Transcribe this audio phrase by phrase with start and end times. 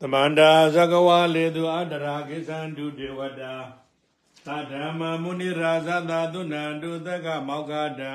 [0.00, 3.54] သမန္တာဇဂဝါလေသူအတရာကိသံဒုတေဝတာ
[4.46, 8.14] သဓမ္မမုနိရာဇတာသုဏန္တုသက္ကမောက္ခတံ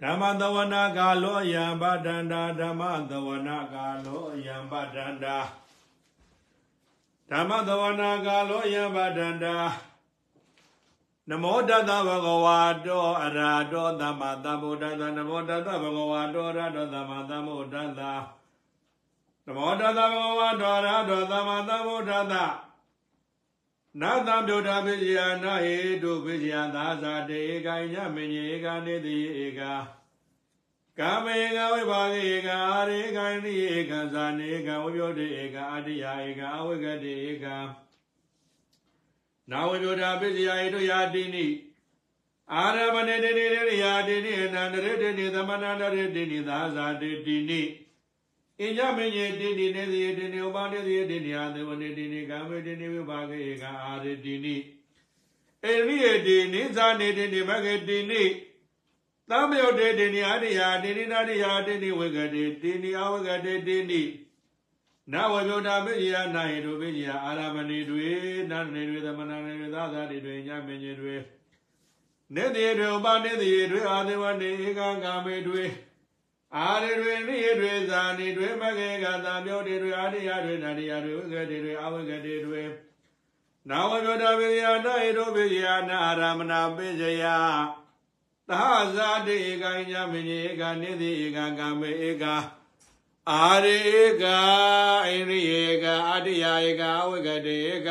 [0.00, 5.36] ဓမ္မသဝနာကာလောယံဗဒန္တာဓမ္မသဝနာကာလောယံဗဒန္တာ
[7.30, 9.56] ဓမ္မသဝနာကာလောယံဗဒန္တာ
[11.28, 18.02] နမောတတဗဂဝါတောအရာတောသမ္မာသမ္ဗုဒ္ဓသနမောတတဗဂဝါတောအရာတောသမ္မာသမ္ဗုဒ္ဓသ
[19.46, 22.34] နမောတတဗဂဝါတောအရာတောသမ္မာသမ္ဗုဒ္ဓသ
[24.00, 29.60] နာသံပြုဒ္ဓပိစီယနာဟေတုပိစီယသာဇာတေဧကညမညေဧကနေတိဧက
[30.98, 37.46] ကာမေကဝိပါကေဧကအာရေကနိဧကဇာနေဧကဝိပယောတေဧကအာတိယဧကအဝိကတေဧက
[39.50, 41.46] နာဝိပယောတာပိစီယဧတုယာတိနိ
[42.52, 47.62] အာရမဏေတေတေရေယာတိနိအနန္တရေတေနိသမဏန္တရေတေနိသာဇာတေတိနိ
[48.62, 54.56] အညမင်းကြီးတိတိနေစီတိနေဥပါတိစီတိနေအာသေဝနေတိနေကာမေတိနေဝိပါကေကအာရတိနိ
[55.64, 58.22] အေရိယတိနိဇာနေတိနေမဂေတိနိ
[59.30, 64.02] သံယုတ်တေတိနိအာရိယာတိနိနာရိယာတိနိဝေကတိတိနိအဝေကတိတိနိ
[65.12, 68.08] နဝေပြုတာပိယနာဟိတုပိယအာရမဏိတွေ
[68.50, 71.14] နန္နေတွေသမဏနေတွေသာသာတိတွေညမင်းကြီးတွေ
[72.34, 75.64] နေတိတွေဥပါနေတိတွေအာသေဝနေဧကကာမေတွေ
[76.54, 82.62] အာရတွေနိတွေဇာနိတွေမဂေကသာမျိုးတွေတွေအာရိယတွေနာရိယတွေဝိကတိတွေအဝိကတိတွေ
[83.68, 87.24] နာဝပြောတာပိယနာဟိတုပိယနာအာရမဏပိစယ
[88.48, 88.62] သာ
[88.94, 92.24] ဇာတိဧကညမင်းကြီးဧကနေတိဧကကာမေဧက
[93.30, 94.24] အာရေဧက
[95.06, 97.88] အိရိဧကအာတိယဧကဝိကတိဧက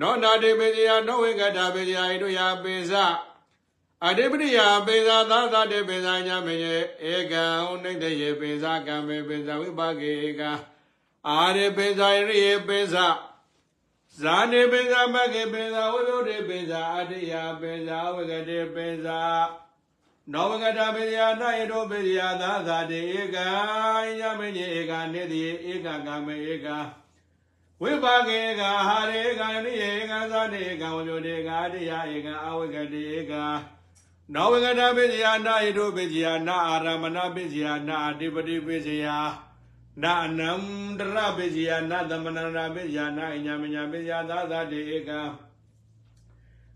[0.00, 2.92] နောနာတိပိစယနောဝိကတာပိစယဣတုယပိစ
[4.02, 6.74] အတိပရိယာပိစသာသတိပိစညမယေ
[7.12, 7.44] ဧကံ
[7.82, 10.42] နိတယေပိစကံမေပိစဝိပါကေဧက
[11.28, 12.94] အာရေပိစဣရိယေပိစ
[14.20, 19.06] ဇာနေပိစမကေပိစဝိဘုဒ္ဓပိစအတိယပိစဝိကတိပိစ
[20.32, 23.46] နောဝကတာပိယနာယေတောပိယသာသာတေဧကံ
[24.18, 26.68] ညမယေဧကနေတိဧကကံမေဧက
[27.82, 33.32] ဝိပါကေကဟာရေကနိယေကသာနေကဝမျိုးတေကာတိယဧကအဝိကတိဧက
[34.32, 39.06] နောဝကတာပိစယနာယေတောပိစယနာအာရမဏပိစယနာအတိပတိပိစယ
[40.02, 45.10] နာအနန္တရပိစယနာသမဏရပိစယနာအညာမညာပိစယသာသာတေဧက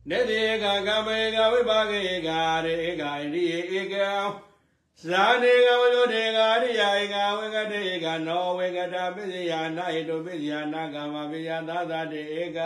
[0.08, 1.98] နေတိဧကကမေကဝိပါကေ
[2.28, 2.30] က
[2.64, 3.44] ရေဧကဣရိ
[3.78, 3.94] ဧက
[5.02, 12.58] ဇာနေကဝယောတေကာရိယာဧကဝေကတေဧကနောဝေကတာပိစယနာဟိတုပိစယနာကာမပိယသာသာတေဧက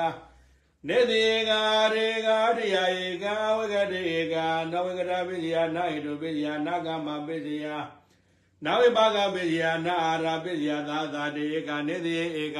[0.89, 1.53] နေတိဧက
[1.95, 3.25] ရေကာရိယာဧက
[3.57, 4.35] ဝေကတေဧက
[4.71, 7.67] နောဝေကတာပိစယနာဟိတုပိစယနာကာမပိစယ
[8.65, 12.59] နာဝိပါကပိစယနာအာရပိစယသာသာတေဧကနေတိဧက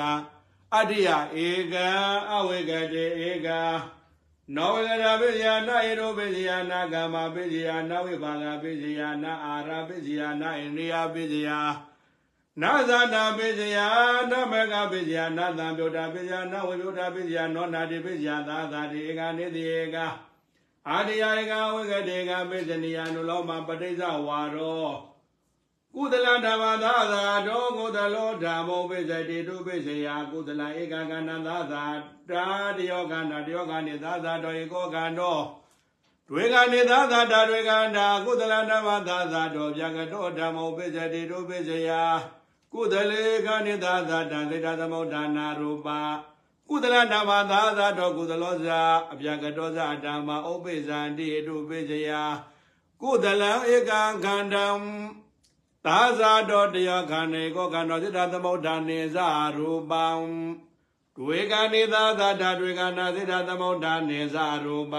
[0.75, 1.11] အတ္တိယ
[1.47, 1.75] ဧက
[2.33, 3.49] အဝေကတေဧက
[4.57, 11.49] နောဝေကရာပိစယနာယေရောပိစယနာကမ္မပိစယနာဝိပါကပိစယနာအာရပိစယနာဣန္ဒိယပိစယ
[12.61, 13.79] နာဇာနာပိစယ
[14.31, 19.97] နာမကပိစယနာသံပြုတာပိစယနာဝိပြုတာပိစယနောနာတိပိစယသာသာတိဧကနေတိဧက
[20.89, 24.91] အာတိယဧကဝိကတေကပိစနိယနုလောမပဋိစ္စဝါရော
[25.95, 31.85] ကုသလဓမ္မသာသာတောကုသလောဓမ္မောပိစတိတုပိစယကုသလဧကကန္နသာသာ
[32.31, 32.45] တာ
[32.79, 35.39] တယောကန္နာတယောကနိသာသာတောဧကောကန္တော
[36.29, 41.91] တွေကနေသာသာတာတွေကန္တာကုသလဓမ္မသာသာတောဗျာကတောဓမ္မောပိစတိတုပိစယ
[42.75, 46.01] ကုသလေကနိသာသာတံသေတသမုဒ္ဒနာရူပါ
[46.69, 52.11] ကုသလဓမ္မသာသာတောကုသလောဇာအဗျာကတောဇာဓမ္မဥပိဇန္တိတုပိစယ
[53.03, 54.67] ကုသလံဧကံခန္ဓံ
[55.87, 59.17] သာဇာတော်တရားခန္ဓေကောခန္ဓေစိတ္တသမုဋ္ဌာနေဇ
[59.57, 60.07] ရူပံ
[61.17, 64.95] တွေကနေသာသာဓာတွေကနာစိတ္တသမုဋ္ဌာနေဇရူပ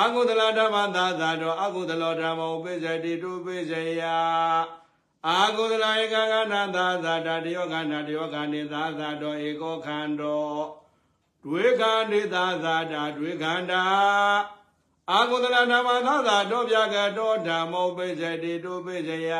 [0.00, 4.02] အကုသလဓမ္မသာသာတော်အကုသလောဓမ္မဥပိစ္ဆတိတုပိစ္ဆယ
[5.28, 10.48] အာကုသလဧကကနာသာသာဓာတယောခန္ဓာတယောခန္နေသာသာတော်ဧကောခန္ဓော
[11.44, 13.84] တွေကနေသာသာဓာတွေခန္ဓာ
[15.10, 19.30] အာကုသလဓမ္မသာသာတော်ပြကတော်ဓမ္မဥပိစ္ဆတိတုပိစ္ဆယ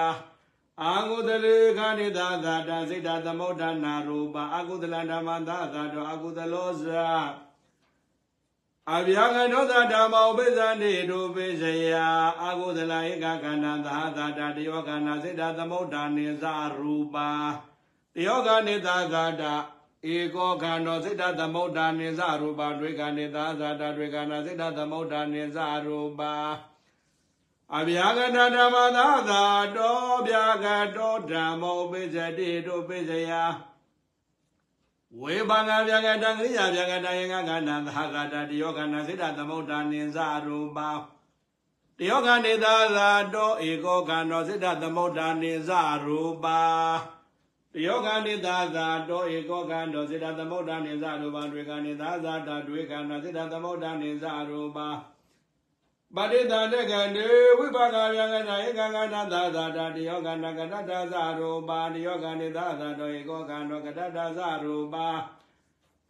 [0.83, 7.11] အာဟုတလေခန္ဒီသာသာတာစိတ်တသမုဋ္ဌနာရူပအာဟုတလဓမ္မသာသာတောအာဟုတလောဇာ
[8.97, 11.95] အဗျာကနောသဓမ္မောပိဇန္တိတုပိစယ
[12.43, 16.45] အာဟုတလဧကခန္ဓာသာသာတာတယောခန္ဓာစိတ်တသမုဋ္ဌာနေဇ
[16.79, 17.17] ရူပ
[18.15, 19.55] တယောခဏိသာသာတာ
[20.15, 26.21] ဧကောခန္ဓောစိတ်တသမုဋ္ဌာနေဇရူပတွေခဏိသာသာတာတွေခန္ဓာစိတ်တသမုဋ္ဌာနေဇရူပ
[27.77, 29.43] အဗျာကတဓမ္မသာသာ
[29.77, 29.99] တော
[30.29, 30.67] ဗျာက
[30.97, 33.33] တောဓမ္မောပိစတိတုပိစယ
[35.19, 37.77] ဝေဘာငါဗျာကတံကရိယာဗျာကတံယေကကဏသာ
[38.15, 40.79] ဂတာတယောကနာစိတ္တသမုဒ္ဒနိသရူပ
[41.99, 45.71] တယောကနေသာသာတောဧကောကံတော်စိတ္တသမုဒ္ဒနိသ
[46.05, 46.47] ရူပ
[47.75, 54.79] တယောကနေသာသာတောဧကောကံတော်စိတ္တသမုဒ္ဒနိသရူပတွေကနေသာသာတာတွေကံတော်စိတ္တသမုဒ္ဒနိသရူပ
[56.17, 57.27] ပတိတတကံတေ
[57.59, 64.97] ဝိပါကဗျာကနာဧကကနာသာသာတာတယောကနာကတတသရူပတယောကနေသာသာတောဧကောကံတော်ကတတသရူပ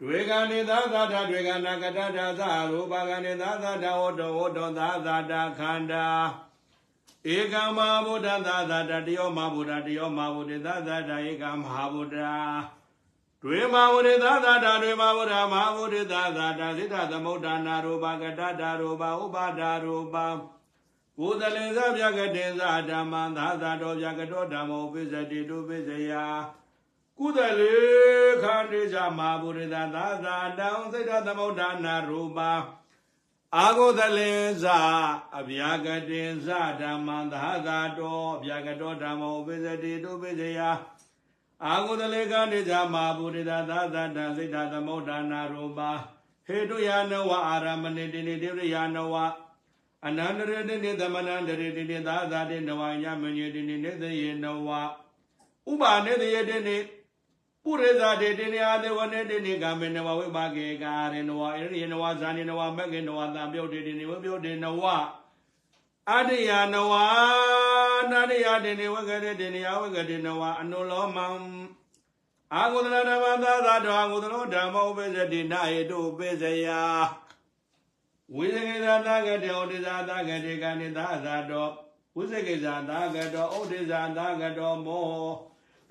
[0.01, 2.43] တွေကနေသာသာတာတွေကနာကတတသ
[2.73, 6.09] ရူပကနေသာသာတာဝတ္တဝတ္တသာသာတာခန္ဓာ
[7.35, 12.17] ဧကမဟာဗုဒ္ဓသာသာတာတယောမဟာဗုဒ္ဓတယောမဟာဗုဒ္ဓသာသာတာဧကမဟာဗုဒ္ဓ
[13.43, 20.17] တွေမဝရိသာသာတာတွေမဝရမဝရိသာသာတာစိတ္တသမုဒ္ဒနာရူပကတတာရူပဥပါဒာရူပ
[21.19, 26.13] ဘုဒ္ဓလေသဗျကတေသဓမ္မံသာသာတော်ဗျကတောဓမ္မောပိစတိတုပိစယ
[27.19, 27.75] ကုသလေ
[28.43, 32.39] ခန္တိဇမဘုရိသာသာသာတံစိတ္တသမုဒ္ဒနာရူပ
[33.57, 34.33] အာဂုသလေ
[34.63, 34.65] ဇ
[35.39, 36.49] အဗျာကတေဇ
[36.81, 40.61] ဓမ္မံသာသာတော်ဗျကတောဓမ္မောပိစတိတုပိစယ
[41.67, 45.91] အာဟုတလေကနေကြမှာဘုရိဒသာသတံစိတ်ဓာသမုဒ္ဒနာရူပါ
[46.47, 49.15] ဟေတုယာနဝအာရမဏိတိနိတိရိယာနဝ
[50.07, 54.69] အနန္တရတိနိသမနန္တရတိနိသာသတိနဝညမညေတိနိနေသယေနဝ
[55.71, 56.77] ဥပါနေတယေတိနိ
[57.63, 64.83] ပုရိသတေတိနိအာဒေဝနေတိနိကာမေနဝဝိပါကေကာရေနဝဣရိယနဝဇာနိနဝမဂ္ဂေနဝသံပြုတ်တေတိနိဝပြုတ်တေနဝ
[66.11, 66.93] အတ္တယနဝ
[68.13, 71.27] နာရိယတေနေဝဂရေတေနေယဝဂရေနဝအနုလောမံ
[72.55, 76.69] အာဂုဒလဓမ္မသာသာတောအာဂုဒလောဓမ္မောပိစတိနာယေတုပိစယ
[78.35, 81.69] ဝိဇဂေဇာသကတေဩဒိဇာသကတေကနိသာသာတော
[82.17, 85.07] ဝိဇဂေဇာသကတောဩဒိဇာသကတောမော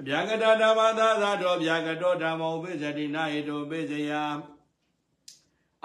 [0.07, 4.12] ဗျာကတဓမ္မသာသာတောဗျာကတောဓမ္မောပိစတိနာယေတုပိစယ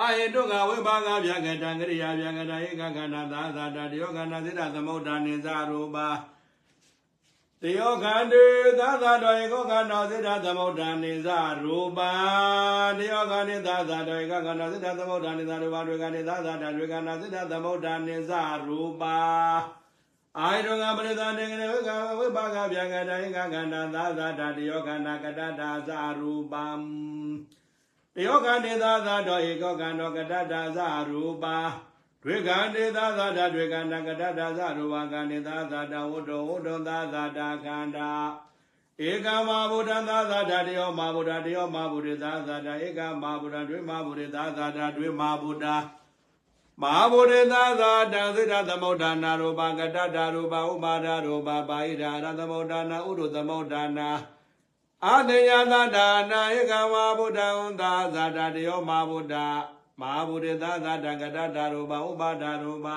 [0.01, 6.09] အာယေတုကဝိပါကဗျာကတံကရိယာဗျာကတဧကခန္ဓာသာသာတတယောခန္ဓာစိတ္တသမုဒ္ဒနိသရူပါ
[7.63, 8.45] တယောခန္တေ
[8.81, 11.29] သာသာတော်ဧကောခန္ဓာစိတ္တသမုဒ္ဒနိသ
[11.65, 12.13] ရူပါ
[12.99, 18.33] တယောခန္တေသာသာတော်ဧကခန္ဓာစိတ္တသမုဒ္ဒနိသရူပါတွေခန္တေသာသာတတွေခန္ဓာစိတ္တသမုဒ္ဒနိသ
[18.67, 19.19] ရူပါ
[20.39, 26.67] အာယတောကပရိသတေကရေဝကဝိပါကဗျာကတဧကခန္ဓာသာသာတတယောခန္ဓာကတတသရူပံ
[28.17, 30.79] တယောကတေသာသာတော်ဧကောကံတော်ကတတသ
[31.09, 31.59] ရူပါ
[32.23, 38.11] တွေကံတေသာသာတတွေကန္တကတတသရူပါကံတေသာသာတဝတ္တဝတ္တသာသာတခန္ဓာ
[39.09, 45.67] ဧကမဗုဒ္ဓသာသာတတယောမဗုဒ္ဓတယောမဗုဒ္ဓသာသာတဧကမဗုဒ္ဓတွေမဗုဒ္ဓသာသာတတွေမဗုဒ္ဓ
[46.83, 54.11] မဟာဗုဒ္ဓသာသာတံစိတ္တသမုဒ္ဒနာရူပကတတရူပဥပါဒရူပပါဠိဓာရသမုဒ္ဒနာဥဒုသမုဒ္ဒနာ
[55.07, 57.49] အာတေယသဒါနာဧကမဗုဒ္ဓံ
[57.81, 59.35] သာဇာတတယောမဗုဒ္ဓ
[60.01, 62.89] မဟာဗုဒ္ဓသာသတံကတတရူပဥပါဒရူပ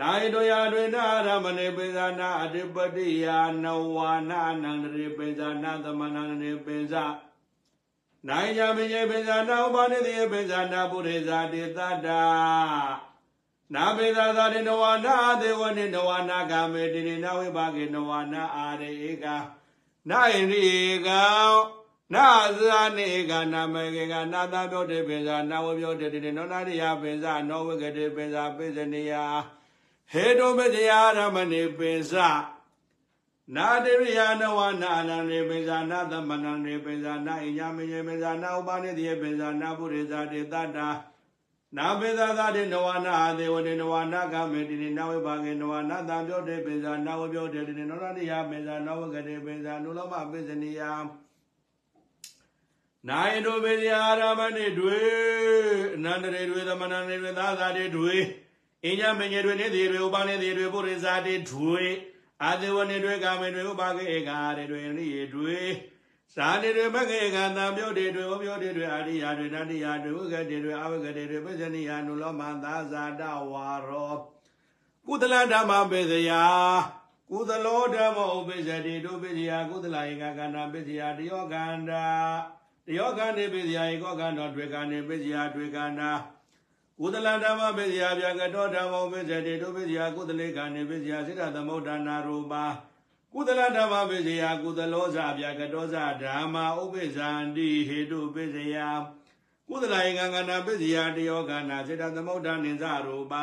[0.00, 7.04] နာယတောယတွင်နာရမဏေပိဇာနာအတိပတိယာနဝါနာအနန္တရေပိဇာနာသမဏန္တေပိဇာ
[8.28, 12.22] နိုင်ယမညေပိဇာနာဥပါနေတိပိဇာနာပုရိဇာတိတတ္တာ
[13.74, 19.26] နာပိဇာသာတိနဝနာဒေဝနိနဝနာကာမေတိနိနဝိပါကေနဝနာအာရေဧက
[20.10, 21.22] နာဣရိကံ
[22.14, 22.26] နာ
[22.58, 29.12] ဇာနေကနာမကေကနာသပြောတေပိဇာနာဝပြောတေတေနောနာရိယပိဇာနောဝကတေပိဇာပိဇနိယ
[30.12, 32.28] ဟေတုပဇယာရမဏိပိဇာ
[33.56, 40.88] နာတေရိယနဝနာနန္ဒေပိဇာနာသမဏန္ဒေပိဇာနာဣညာမညေပိဇာနာဥပါနေတိပိဇာနာပုရိဇာတေတတ္တာ
[41.74, 50.80] နာပိဇာသာတေနဝနာသေဝတေနဝနာကမေတိနိနဝိပါကေနဝနာတံပြောတေပိဇာနာဝပြောတေတိနောနာရိယပိဇာနောဝကတေပိဇာနုလောမပိဇနိယ
[53.08, 54.98] နိုင်တို့ပေဇာရမဏိတွေ
[55.94, 58.14] အနန္တရေတွေသမဏန္တေတွေသာသာတေတွေ
[58.84, 61.84] အညမညေတွေနေသေးတွေဥပနေသေးတွေပုရိဇာတေတွေ
[62.42, 65.58] အာသေဝနေတွေကာမေတွေဥပါကေဧကာရေတွေရိယေတွေ
[66.38, 74.14] သာတေတွေမကေကံတံပြုတ်တေတွေဝပြုတ်တေတွေအာရိယာတွေတတိယာတွေဝဂတေတွေအဝဂတေတွေပစ္စနိယာနုလောမသာဇာတဝါရော
[75.06, 76.42] ကုသလဓမ္မပေဇယာ
[77.30, 82.04] ကုသလောဓမ္မဥပိစ္ဆတိဒုပိဇယာကုသလဧကကန္တာပိဇယာတယောကန္တာ
[82.86, 86.10] တယောကန္တေပိဇယာဧကောကန္တောတွေကန္တေပိဇယာတွေကန္တာ
[87.00, 92.64] ကုသလဓမ္မပိဇယာဗျာကတောဓမ္မောပိစ္ဆတိဒုပိဇယာကုသလေကန္တေပိဇယာစိတ္တသမုဒ္ဒနာရူပါ
[93.38, 98.76] ကုသလဓမ္မပိစယကုသလောဇဗျာကတောဇဓမ္မာဥပိဇံတိဟေတုပိစယ
[99.68, 103.34] ကုသလဧကံကနာပိစယတယောကနာစေတသမုဒ္ဒနိဇရူပ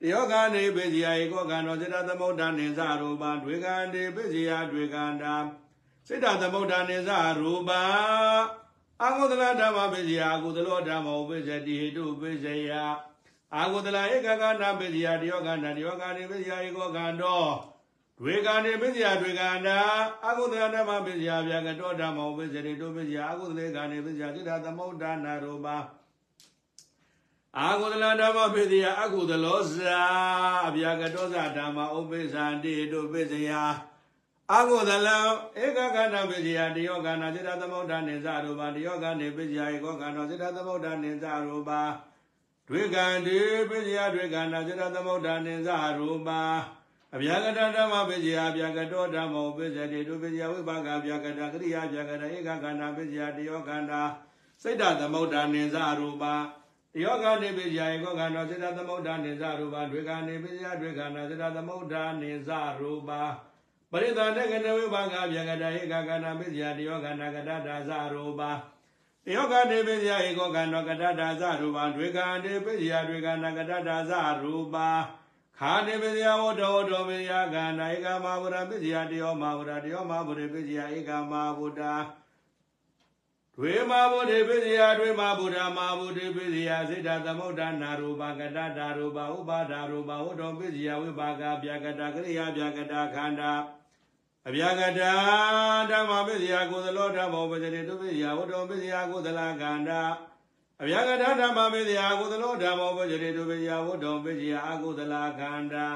[0.00, 5.34] တယောကနေပိစယဧကောကံတော်စေတသမုဒ္ဒနိဇရူပဒွေကံတေပိစယဒွေကံတာ
[6.08, 7.70] စေတသမုဒ္ဒနိဇရူပ
[9.02, 12.70] အာဟုသလဓမ္မပိစယအကုသလောဓမ္မဥပိစတိဟိတုပိစယ
[13.54, 19.78] အာဟုသလဧကကနာပိစယတယောကန္တတယောကနိပိစယဧကောကန္တောဒွေကန္တိပိစယဒွေကန္တာ
[20.24, 25.76] အာဟုသလဓမ္မပိစယဗျာကတောဓမ္မဥပိစတိတုပိစယအာဟုသလေကန္တိပိစယသစ္စာသမုဒ္ဒနာရူပါ
[27.58, 30.00] အာဟုသလဓမ္မပိစယအကုသလောဇာ
[30.68, 33.50] အဗျာကတောဇာဓမ္မဥပိသန္တိတုပိစယ
[34.52, 35.18] အာဟုသလံ
[35.62, 41.82] ဧကကန္တပိစယတယောကန္တသစ္စာသမုဒ္ဒနေဇရူပါတယောကန္တိပိစယဧကောကန္တောသစ္စာသမုဒ္ဒနေဇရူပါ
[42.68, 43.38] ဒွေကန္တိ
[43.70, 45.68] ပိစယဒွေကန္တသစ္စာသမုဒ္ဒနေဇ
[45.98, 46.42] ရူပါ
[47.16, 53.92] အဗျာကတဓမ္မပိစယအဗျာကတောဓမ္မောပိစတိတုပိစယဝိပါကအဗျာကတကရိယာအဗျာကတဧကကန္တပိစယတယောကန္တ
[54.62, 56.34] စိတ်တသမုဒ္ဒနေဇရူပါ
[56.94, 63.22] တယောကနေပိစယဧကောကန္တောစိတ္တသမုဒ္ဒနေဇရူပါဒွေကနေပိစယဒွေကန္တစိတ္တသမုဒ္ဒနေဇရူပါ
[63.90, 68.50] ပရိသန္တကနဝိပါကအဗျာကတဧကကန္တပိစယတယောကန္တကတဒါဇရူပါ
[69.26, 74.90] တယောကနေပိစယဧကောကန္တောကတဒါဇရူပါဒွေကနေပိစယဒွေကန္တကတဒါဇရူပါ
[75.58, 81.94] ခာနေပိစယဝတ္တောတောပိစယကန္တဧကမဝရပိစယတယောမဝရတယောမဝရပိစယဧကမဝတ္တာ
[83.58, 93.52] ဒွေမဘုဒ္ဓပိစယဒွေမဘုဒ္ဓမဘုဒ္ဓပိစယစိတ္တသမုဒ္ဒနာရူပကတတာရူပဥပါဒာရူပဝတ္တောပိစယဝိပါကဗျာကတာကရိယာဗျာကတာခန္ဓာ
[94.48, 95.12] အဗျာကတာ
[95.90, 100.02] ဓမ္မပိစယကုသလောဓမ္မောပဇတိတုပိစယဝတ္တောပိစယကုသလခန္ဓာ
[100.82, 105.88] အဗျာကတာဓမ္မပိစယကုသလောဓမ္မောပဇတိတုပိစယဝတ္တောပိစယအကုသလခန္ဓာ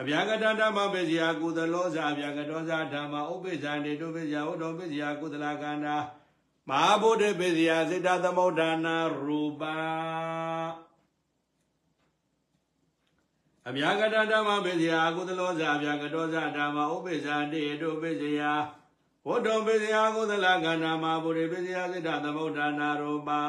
[0.00, 5.96] အဗျာကတဓမ္မပိစယကုသလောဇအဗျာကတောဇဓမ္မဥပိ္ပဇံတေတုပိစယဝတ္တောပိစယကုသလခန္ဓာ
[6.68, 9.78] မဟာဗုဒ္ဓပိစယစိတ္တသမုဒ္ဒနာရူပါ
[13.68, 18.40] အမြာကတဓမ္မပိစယအကုသလောဇအမြာကတောဇဓမ္မဥပိ္ပဇာတိတုပိစယ
[19.28, 23.40] ဝတ္တောပိစယကုသလကန္နာမဟာဗုဒ္ဓပိစယစိတ္တသမုဒ္ဒနာရူပါ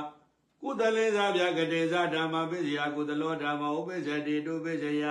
[0.62, 5.06] ကုသလေဇဗျာကတေဇဓမ္မပိစယကုသလောဓမ္မဥပိ္ပဇတိတုပိစယ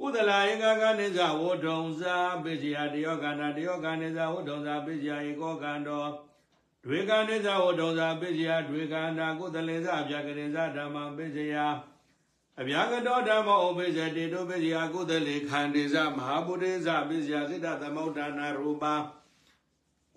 [0.00, 6.06] ကုသလာဧကကနိဇဝတ္ထုံဇာပိစယတယောကန္နာတယောကနိဇဝတ္ထုံဇာပိစယဧကောကန္တော
[6.84, 11.54] ဒွေကနိဇဝတ္ထုံဇာပိစယဒွေကန္နာကုသလေဇဗျာကတေဇဓမ္မပိစယ
[12.60, 18.94] အဗျာကတောဓမ္မဥပိစ္ဆတိတုပိစယကုသလေခန္တေဇမဟာဗုဒ္ဓေဇပိစယစိတ္တသမုဒ္ဒနာရူပါ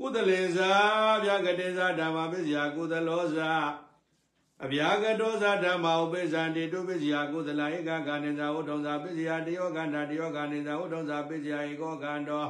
[0.03, 0.57] ကုသလေဇ
[1.23, 3.37] ဗျာကတေဇဓမ္မပိစယကုသလောဇ
[4.63, 12.45] အဗျာကတောဇဓမ္မဥပိစ္ဆန္တိတုပိစယကုသလဧကကနိဇဝတ္ထုံဇပိစယတယောကန္တာတယောကနိဇဝတ္ထုံဇပိစယဧကောကန္တော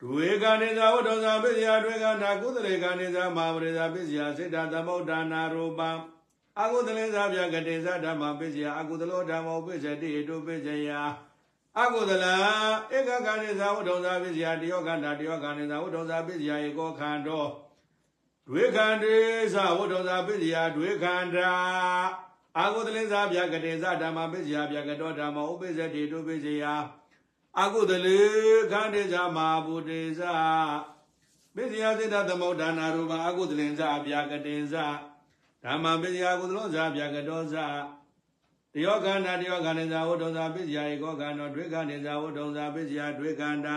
[0.00, 5.90] ဒွေကနိဇဝတ္ထုံဇပိစယဒွေကန္တာကုသလေကနိဇမဟာဗုဒ္ဓေဇပိစယစိတ္တသမုဒ္ဒနာရူပံ
[6.60, 10.90] အကုသလေသာပြကတိသဓမ္မပိစယအကုသလောဓမ္မောပိစတိတုပိစယ
[11.82, 12.26] အကုသလ
[12.96, 17.46] ဧကကနိသဝတ္ထုံသာပိစယတယောကန္တာတယောကနိသဝတ္ထုံသာပိစယဧကောခန္တော
[18.48, 19.16] ဒွေခန္တေ
[19.54, 21.52] သဝတ္ထုံသာပိစယဒွေခန္တာ
[22.60, 26.64] အကုသလေသာပြကတိသဓမ္မပိစယပြကတောဓမ္မောဥပိစတိတုပိစယ
[27.60, 28.20] အကုသလေ
[28.72, 30.22] ခန္တေသမဟာဗုတေသ
[31.54, 34.74] ပိစယစေတသမုဒ္ဒနာရူပအကုသလင်္ဇအပြကတိသ
[35.64, 37.66] ဓမ္မပိစယကုသလောဇာဗျာကတောဇာ
[37.96, 37.97] တ
[38.84, 43.76] ယောခန္ဓာတယောခန္ဓာဇာဝတ္တုဇာပိစယဧကောခန္ဓာဒွေခန္ဓာဇာဝတ္တုဇာပိစယဒွေခန္ဓာ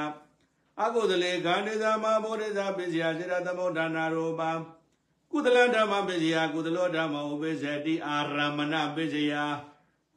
[0.83, 4.51] အကုသလေခန္ဓာဇာမဘုဒ္ဓဇာပိစယစေတသမုဒ္ဒနာရူပံ
[5.31, 9.33] ကုသလဓမ္မပိစယကုသလောဓမ္မဥပိစတိအာရမဏပိစယ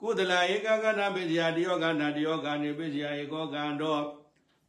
[0.01, 3.95] ကုသလဧကခန္ဓာပိစယတယောခန္ဓာတယောခန္ဓာပိစယဧကောခန္ဓာ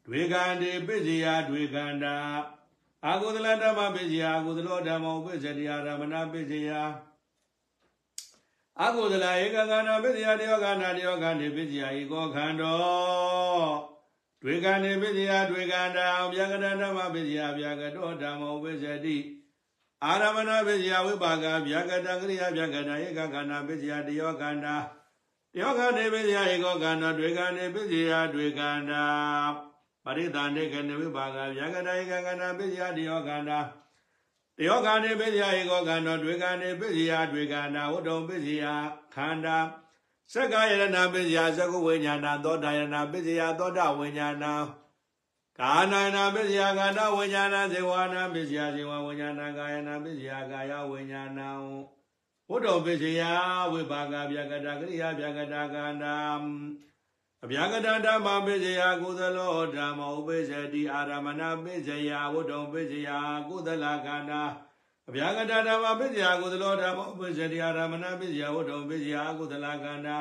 [0.07, 2.15] ဒွေခန္ဓာပိစယဒွေခန္ဓာ
[3.05, 6.69] အာဟုသလဓမ္မပိစယအာဟုသလောဓမ္မောပိစတိအာရမဏပိစယ
[8.81, 12.83] အာဟုသလဧကကန္နာပိစယတယောကန္နာတယောကန္တိပိစယဧကောခန္တော
[14.41, 19.17] ဒွေကန္တိပိစယဒွေကန္တာဗျာကတဓမ္မပိစယဗျာကတောဓမ္မောပိစတိ
[20.03, 24.75] အာရမဏပိစယဝိပါကဗျာကတကရိယာဗျာကတဧကကန္နာပိစယတယောကန္တာ
[25.53, 29.05] တယောကန္တိပိစယဧကောကန္တောဒွေကန္တိပိစယဒွေကန္တာ
[30.05, 33.59] ပရိသန္တေကနဝိပါကဗျာကတိုင်ကကနာပိစယတယောကန္တာ
[34.57, 38.65] တယောကန္တေပိစယဧကောကန္တောဒွေကန္တေပိစယဒွေကန္တာဝတ္တုံပိစယ
[39.15, 39.57] ခန္ဓာ
[40.31, 44.45] သက္ကာယရဏပိစယသကုဝိညာဏသောတာယရဏပိစယသောတာဝိညာဏ
[45.59, 51.41] ကာနာနာပိစယကာနဝိညာဏဇေဝနာပိစယဇေဝဝိညာဏကာယနာပိစယကာယဝိညာဏ
[52.49, 53.21] ဝတ္တုံပိစယ
[53.71, 56.15] ဝိပါကဗျာကတာကရိယာဗျာကတာကန္တာ
[57.47, 63.09] အဗျာကတဓမ္မပိစယကုသလောဓမ္မဥပိစတိအာရမဏပိစယဝတ္တုံပိစယ
[63.47, 64.43] ကုသလခန္ဓာ
[65.09, 70.17] အဗျာကတဓမ္မပိစယကုသလောဓမ္မဥပိစတိအာရမဏပိစယဝတ္တုံပိစယကုသလခန္ဓာ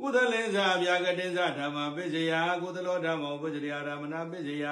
[0.00, 4.66] ကုသလင်္ဇအဗျာကတိဇဓမ္မပိစယကုသလောဓမ္မဥပိစတိအာရမဏပိစယ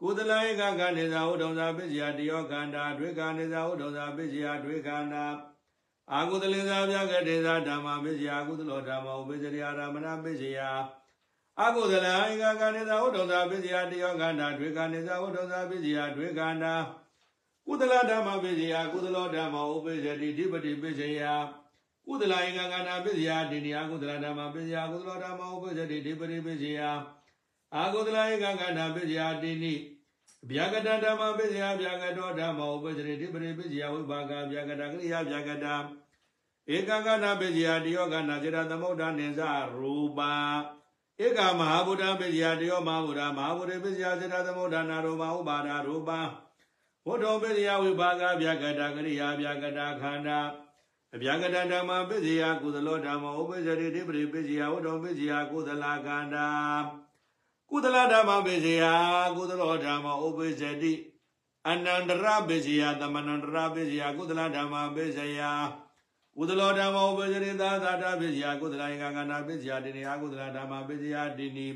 [0.00, 5.24] ကုသလဧကကနေသာဝတ္ထုံသာပစ္စယတယောခန္ဓာဒွေကနေသာဝတ္ထုံသာပစ္စယဒွေခန္ဓာ
[6.12, 10.58] အာကုသလေသာပြကတေသာဓမ္မပစ္စယကုသလောဓမ္မဥပ္ပစ္စရိယာရမဏပစ္စယ
[11.60, 16.74] အာကုသလဧကကနေသာဝတ္ထုံသာပစ္စယတယောခန္ဓာဒွေကနေသာဝတ္ထုံသာပစ္စယဒွေခန္ဓာ
[17.66, 21.22] ကုသလဓမ္မပစ္စယကုသလောဓမ္မဥပ္ပစ္စတိဓိပတိပစ္စယ
[22.06, 26.78] ကုသလဧကကနာပစ္စယတိနိယကုသလဓမ္မပစ္စယကုသလောဓမ္မဥပ္ပစ္စတိဓိပတိပစ္စယ
[27.74, 29.74] အာကုသလဧကကနာပစ္စယတိနိ
[30.50, 35.66] ဗျာကတဓမ္မပစ္စယဗျာကတောဓမ္မဥပ္ပစ္စရိတိပရိပစ္စယဝိပါကဗျာကတကရိယာဗျာကတ
[36.74, 39.40] ဧကကနာပစ္စယတယောကနာစေတသမုဒ္ဒနိသ
[39.76, 40.34] ရူပါ
[41.24, 46.10] ဧကမဟာဗုဒ္ဓပစ္စယတယောမဟာဗုဒ္ဓမဟာဗုဒ္ဓပစ္စယစေတသမုဒ္ဒနာရူပဥပါဒရူပ
[47.06, 50.38] ဝတ္တောပစ္စယဝိပါကဗျာကတကရိယာဗျာကတခန္ဓာ
[51.14, 56.48] အဗျာကတဓမ္မပစ္စယကုသလောဓမ္မဥပ္ပစ္စရိတိပရိပစ္စယဝတ္တောပစ္စယကုသလခန္ဓာ
[57.70, 58.84] ကုသလဓမ္မပစ္စယ
[59.36, 60.92] ကုသလောဓမ္မဥပ္ပစ္စတိ
[61.68, 65.40] အနန္တရပစ္စယသမနန္တရပစ္စယကုသလဓမ္မပစ္စယ
[66.36, 71.68] ကုသလောဓမ္မဥပ္ပစ္စရိသာသာတပစ္စယကုသလဧကကနာပစ္စယတိနိယကုသလဓမ္မပစ္စယတိနိ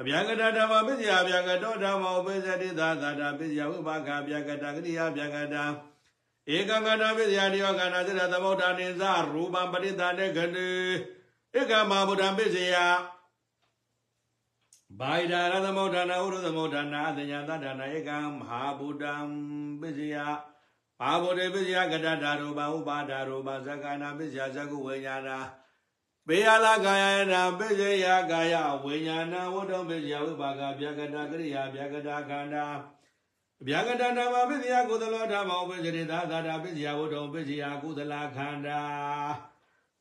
[0.00, 5.56] အဗျာကတဓမ္မပစ္စယအဗျာကတောဓမ္မဥပ္ပစ္စတိသာသာတပစ္စယဝိပါကအဗျာကတကရိယာအဗျာကတ
[6.54, 10.70] ဧကကနာပစ္စယတိယောကနာသရသမုဒ္ဒနိသရူပံပရိသတေခတိ
[11.58, 12.76] ဧကမဗုဒ္ဓပစ္စယ
[15.00, 19.14] ဘိုင်ဒါရသမုဋ္ဌာနာဥရသမုဋ္ဌာနာအတညာတတနာဧကံမဟာဗုဒ္ဓံ
[19.80, 20.16] ပစ္စယ
[21.00, 25.30] ဘာဗုဒ္ဓပစ္စယကတတာရူပဥပါဒရူပဇဂနာပစ္စယဇကုဝိညာဏ
[26.28, 32.66] ဘေယလာကာယနာပစ္စယကာယဝိညာဏဝတ္တပစ္စယဝိပါကဗျာကတာကရိယာဗျာကတာခန္ဓာ
[33.66, 38.80] ဗျာကတာဓမ္မပစ္စယကုသလောဓမ္မဥပ္ပစ္စရိသာသာတာပစ္စယဝတ္တပစ္စယကုသလခန္ဓာ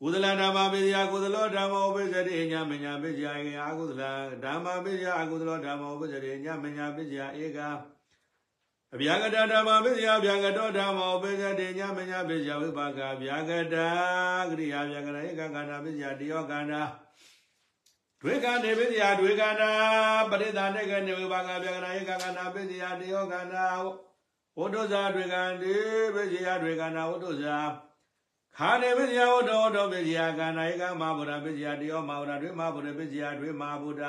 [0.08, 4.04] ကုသလဓမ္မပိစယကုသလောဓမ္မောပိစရိညမညာပိစယဧကအကုသလ
[4.44, 7.60] ဓမ္မပိစယအကုသလောဓမ္မောပိစရိညမညာပိစယဧက
[8.94, 13.76] အဗျာကတဓမ္မပိစယဗျာကတောဓမ္မောပိစရိညမညာပိစယဝိပါကဗျာကတ
[14.50, 16.82] ကရိယာဗျာကရဧကကန္နာပိစယတယောကန္နာ
[18.22, 19.72] ဒွေကန္နေပိစယဒွေကန္နာ
[20.30, 23.66] ပရိသတေကနေဝိပါကဗျာကရဧကကန္နာပိစယတယောကန္နာ
[24.60, 25.76] ဝတ္တဇာဒွေကန္တိ
[26.16, 27.60] ပိစယဒွေကန္နာဝတ္တဇာ
[28.58, 34.04] ခာနေပစ္စယဝတ္တောတောပစ္စယကန္နာဧကမဟာဗုဒ္ဓပစ္စယတယောမဟာဗုဒ္ဓတွေမဟာဗုဒ္ဓပစ္စယတွေမဟာဗုဒ္ဓ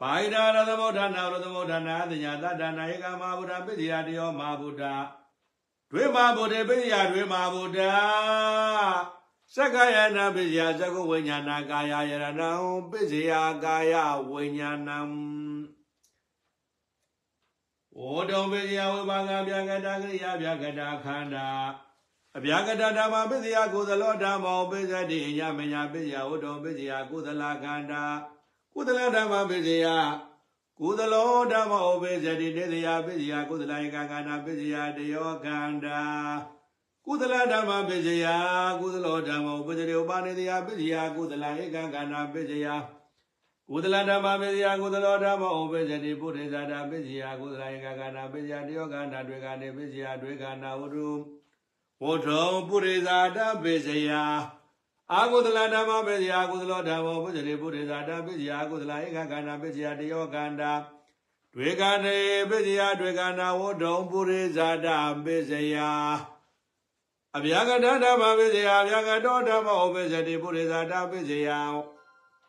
[0.00, 4.84] ဘိုင်ဒါရသမုဋ္ဌာနာရသမုဋ္ဌာနာအတညာတတနာဧကမဟာဗုဒ္ဓပစ္စယတယောမဟာဗုဒ္ဓ
[5.90, 7.80] တွေမဟာဗုဒ္ဓပစ္စယတွေမဟာဗုဒ္ဓ
[9.54, 12.50] သက္ကယနာပစ္စယသကုဝိညာဏကာယယရဏံ
[12.90, 13.32] ပစ္စယ
[13.64, 13.94] ကာယ
[14.30, 14.98] ဝိညာဏံ
[17.98, 21.48] ဝေါတုံပစ္စယဝိပါကဗျာကတာကရိယာဗျာကတာခန္ဓာ
[22.38, 28.02] အဗျာကတဓမ္မပစ္စယကုသလောဓမ္မောပစ္စတိညမညာပစ္စယဝတ္တောပစ္စယကုသလခန္ဓာ
[28.74, 29.86] ကုသလဓမ္မပစ္စယ
[30.80, 36.00] ကုသလောဓမ္မောပစ္စတိနေတယပစ္စယကုသလဧကခန္ဓာပစ္စယတယောခန္ဓာ
[37.06, 38.26] ကုသလဓမ္မပစ္စယ
[38.80, 42.66] ကုသလောဓမ္မောပစ္စတိဥပါနေတယပစ္စယကုသလဧကခန္ဓာပစ္စယ
[43.70, 51.10] ကုသလဓမ္မပစ္စယကုသလောဓမ္မောပစ္စတိပုရိသတာပစ္စယကုသလဧကခန္ဓာပစ္စယတယောခန္ဓာတွေကနေပစ္စယတွေခန္ဓာဝတ္ထု
[52.02, 54.10] ဝဋ္ထုံပုရိဇာတပိစယ
[55.12, 60.72] အာကုသလဓမ္မပိစယအာကုသလောဓမ္မောပုဇရိပုရိဇာတပိစယအာကုသလဧကခန္ဓာပိစယတယောခန္ဓာ
[61.54, 62.18] တွေခန္ဓေ
[62.50, 64.86] ပိစယတွေခန္ဓာဝဋ္ထုံပုရိဇာတ
[65.24, 65.76] ပိစယ
[67.36, 71.48] အဗျာကတဓမ္မပိစယအဗျာကတောဓမ္မောပိစတိပုရိဇာတပိစယ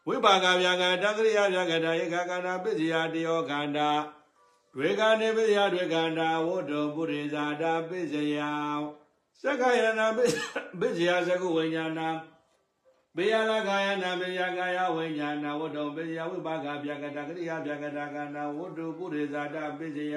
[0.08, 3.90] ဝိပါကဗျာကတကရိယဗျာကတဧကခန္ဓာပိစယတယောခန္ဓာ
[4.74, 8.38] တွေခန္ဓေပိစယတွေခန္ဓာဝဋ္ထုံပုရိဇာတပိစယ
[9.44, 10.26] သက္ကယနာပိ
[10.80, 12.02] ပစ္စယသကုဝိညာဏ
[13.16, 20.16] ဘေယလကာယနာဘေယကာယဝိညာဏဝတ္တုပစ္စယဝိပါကဗျာကတကရိယဗျာကတကနာဝတ္တုပုရိဇာတပစ္စယ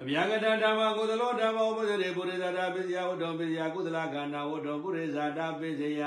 [0.00, 6.02] အဗျာကတဓမ္မကုသလောဓမ္မဥပဒေပုရိဇာတပစ္စယဝတ္တုပစ္စယကုသလခန္ဓာဝတ္တုပုရိဇာတပစ္စယ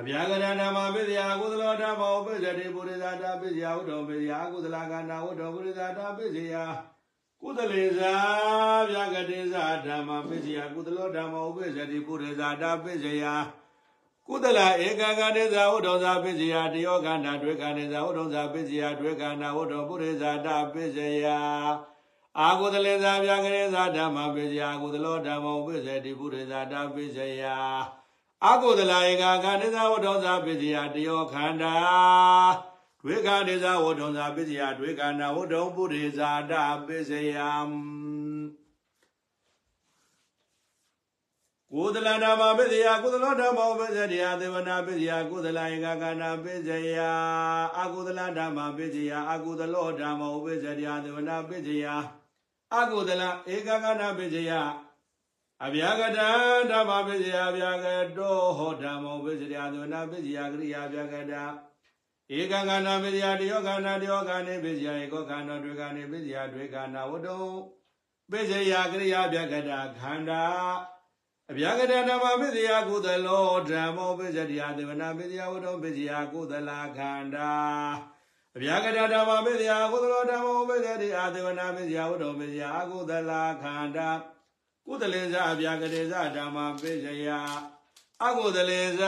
[0.00, 6.54] အဗျာကတဓမ္မပစ္စယကုသလောဓမ္မဥပဒေပုရိဇာတပစ္စယဝတ္တုပစ္စယကုသလခန္ဓာဝတ္တုပုရိဇာတပစ္စယ
[7.42, 8.14] ကုသလေသာ
[8.90, 13.24] ဗျာကတိသာဓမ္မပစ္စယကုသလောဓမ္မဥပ္ပစ္စတိပုရိသတာပစ္စယ
[14.26, 21.26] ကုသလဧကကတိသာဝတ္တောသာပစ္စယတယောခန္ဓာတွေခန္ဓာသာဝတ္တောသာပစ္စယတွေခန္ဓာဝတ္တောပုရိသတာပစ္စယ
[22.40, 27.42] အာကုသလေသာဗျာကတိသာဓမ္မပစ္စယကုသလောဓမ္မဥပ္ပစ္စတိပုရိသတာပစ္စယ
[28.44, 32.67] အာကုသလဧကကတိသာဝတ္တောသာပစ္စယတယောခန္ဓာ
[33.02, 36.52] ဒွေခာဒေဇဝတ္ထုံသာပစ္စယဒွေခာနာဝတ္ထုံပုရိဇာတ
[36.86, 37.50] ပစ္စယံ
[41.72, 46.98] ကုသလဓမ္မပစ္စယကုသလောဓမ္မောပစ္စယသေဝနာပစ္စယကုသလဧကကနာပစ္စယ
[47.80, 51.86] အကုသလဓမ္မပစ္စယအကုသလောဓမ္မောပစ္စယသေဝနာပစ္စယ
[52.76, 53.22] အကုသလ
[53.54, 54.52] ဧကကနာပစ္စယ
[55.64, 56.18] အဗျာကတ
[56.70, 57.86] ဓမ္မပစ္စယအဗျာက
[58.18, 61.34] တောဟောဓမ္မောပစ္စယသေဝနာပစ္စယကရိယာအဗျာကတ
[62.36, 67.38] ဧကကနာပစ္စယတယောကနာတယောကနေပစ္စယဧကောကနာတွေကနေပစ္စယတွေကနာဝတ္တု
[68.30, 70.44] ပစ္စယကရိယာအဗျာကတခန္ဓာ
[71.50, 77.52] အဗျာကတဓမ္မပစ္စယကုသလောဓမ္မောပစ္စယသေဝနာပစ္စယဝတ္တုပစ္စယကုသလခန္ဓာ
[78.56, 84.10] အဗျာကတဓမ္မပစ္စယကုသလောဓမ္မောပစ္စယသေဝနာပစ္စယဝတ္တုပစ္စယအကုသလခန္ဓာ
[84.86, 87.28] ကုသလေဇအဗျာကတေဇဓမ္မပစ္စယ
[88.24, 89.02] အကုသလေဇ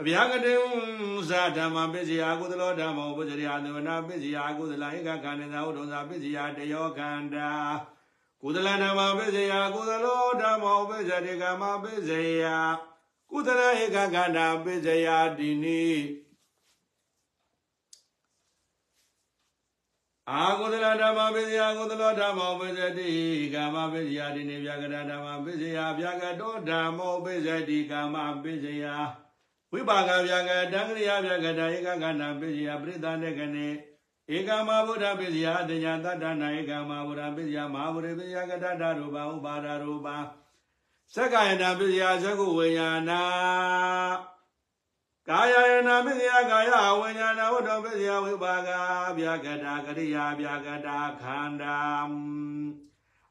[0.00, 0.54] အဗျာကတေ
[1.28, 7.50] ဇဓမ္မပစ္စယအကုသလောဓမ္မောပစ္စယသေဝနာပစ္စယအကုသလဧကခန္ဓာဝတ္တုဇပစ္စယတယောခန္ဓာ
[8.42, 12.10] ကုသလဓမ္မပစ္စယကုသလောဓမ္မောပစ္စတိကမပစ္စ
[12.42, 12.44] ယ
[13.30, 15.86] ကုသလဧကခန္ဓာပစ္စယဒီနိ
[20.30, 23.10] အာကုသလဓမ္မပစ္စယကုသလောဓမ္မောပစ္စတိ
[23.54, 28.86] ကာမပစ္စယဒီနိဗျာကရဓမ္မပစ္စယဗျာကတောဓမ္မောပစ္စတိကာမပစ္စယ
[29.72, 33.68] ဝိပါကဗျာကတံကရိယဗျာကတဧကခန္ဓာပစ္စယပရိသနေကနေ
[34.36, 40.08] ဧကမဗုဒ္ဓပစ္စယအတညာတတ္တနာဧကမဗုဒ္ဓပစ္စယမဟာဗုဒ္ဓပစ္စယကတ္တရူပဥပါဒရူပ
[41.14, 43.12] သက္ကာယနာပစ္စယသကုဝိညာဏ
[45.28, 48.70] ကာယယနာပစ္စယကာယဝိညာဏဝတ္တပစ္စယဝိပါက
[49.18, 51.78] ဗျာကတာကရိယာဗျာကတာခန္ဓာ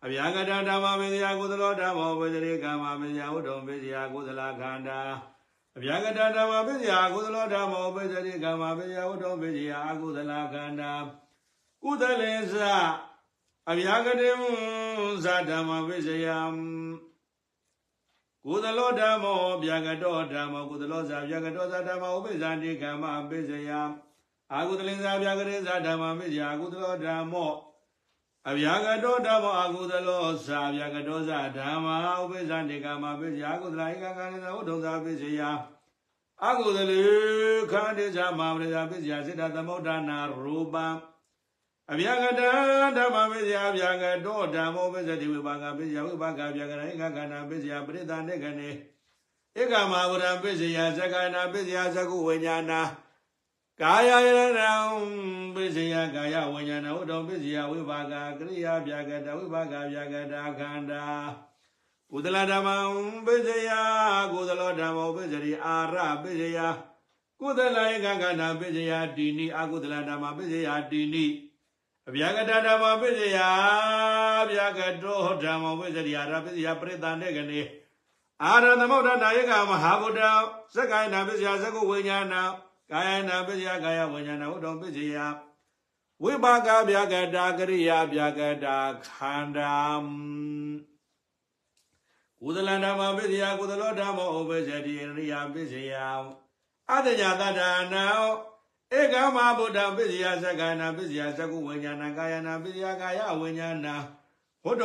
[0.03, 5.01] အဗျာကတာဓမ္မပစ္စယကုသလောဓမ္မောပစ္စရိကာမပစ္စယဝတ္တပစ္စယကုသလခန္ဓာ
[5.77, 10.91] အဗျာကတဓမ္မပစ္စယကုသလောဓမ္မောပစ္စရိကမ္မပစ္စယဝတ္တောပစ္စယအကုသလခန္ဓာ
[11.83, 12.55] ကုသလေသ
[13.69, 14.29] အဗျာကတေ
[15.23, 16.27] ဇဓမ္မပစ္စယ
[18.45, 23.69] ကုသလောဓမ္မောဗျာကတောဓမ္မောကုသလောဇဗျာကတောဇဓမ္မောဥပိ္ပဇာတိကမ္မပစ္စယ
[24.53, 27.51] အာကုသလေဇဗျာကတေဇဓမ္မပစ္စယအကုသလောဓမ္မော
[28.49, 35.41] အဗျာကတောဓမ္မအကုသလောသာဗျာကတောဇဓမ္မဥပိ္ပဇံတေကမပစ္စယအကုသလဧကကာရဏဝုဒ္ဓဇာပစ္စယ
[36.45, 37.01] အကုသလေ
[37.71, 40.85] ခန္တေဇာမာပရိဇာပစ္စယစေတသမုဒ္ဒနာရူပံ
[41.91, 42.41] အဗျာကတ
[42.97, 48.69] ဓမ္မပစ္စယအဗျာကတောဓမ္မောပစ္စတိဝိပါကပစ္စယဝိပါကဗျာကရဧကကာဏပစ္စယပရိသနေကနေ
[49.61, 52.73] ဧကမဝရံပစ္စယသက္ကနာပစ္စယသကုဝိညာဏ
[53.81, 54.71] ကာယယရဏံ
[55.55, 61.03] ပစ္စယကာယဝိညာဏဝတ္တပစ္စယဝိပါကကရိယာပြကတဝိပါကပြကတခန္ဓာ
[62.11, 62.77] ကုသလဓမ္မံ
[63.25, 63.69] ပစ္စယ
[64.33, 66.59] ကုသလောဓမ္မောပစ္စရိအာရပစ္စယ
[67.41, 71.25] ကုသလဧကကနာပစ္စယတိနိအကုသလဓမ္မပစ္စယတိနိ
[72.09, 73.37] အဗျာကတဓမ္မပစ္စယ
[74.43, 77.61] အဗျာကတောဓမ္မောပစ္စရိအာရပစ္စယပရိသန္တေကနေ
[78.43, 80.21] အာရသမုဒ္ဒနာယေကမဟာဗုဒ္ဓ
[80.75, 82.35] သက္ကိုင်နာပစ္စယသကုဝိညာဏ
[82.91, 85.17] ကာယနာပစ္စယကာယဝိညာဏဝတ္တပစ္စယ
[86.23, 88.77] ဝိပါကဗျာကတာကရိယာဗျာကတာ
[89.07, 89.75] ခန္ဓာ
[92.41, 95.93] ကုသလဓမ္မပစ္စယကုသလောဓမ္မောဥပ္ပဇ္ဇတိရိယာပစ္စယ
[96.91, 97.61] အတညာတတ
[97.93, 98.05] နာ
[98.93, 103.87] ဧကမဗုဒ္ဓပစ္စယသက္ကနာပစ္စယသကုဝိညာဏကာယနာပစ္စယကာယဝိညာဏ
[104.65, 104.83] ဝတ္တ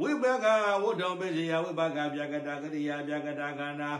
[0.00, 0.46] ဝိပါက
[0.84, 3.92] ဝတ္တပစ္စယဝိပါကဗျာကတာကရိယာဗျာကတာခန္ဓာ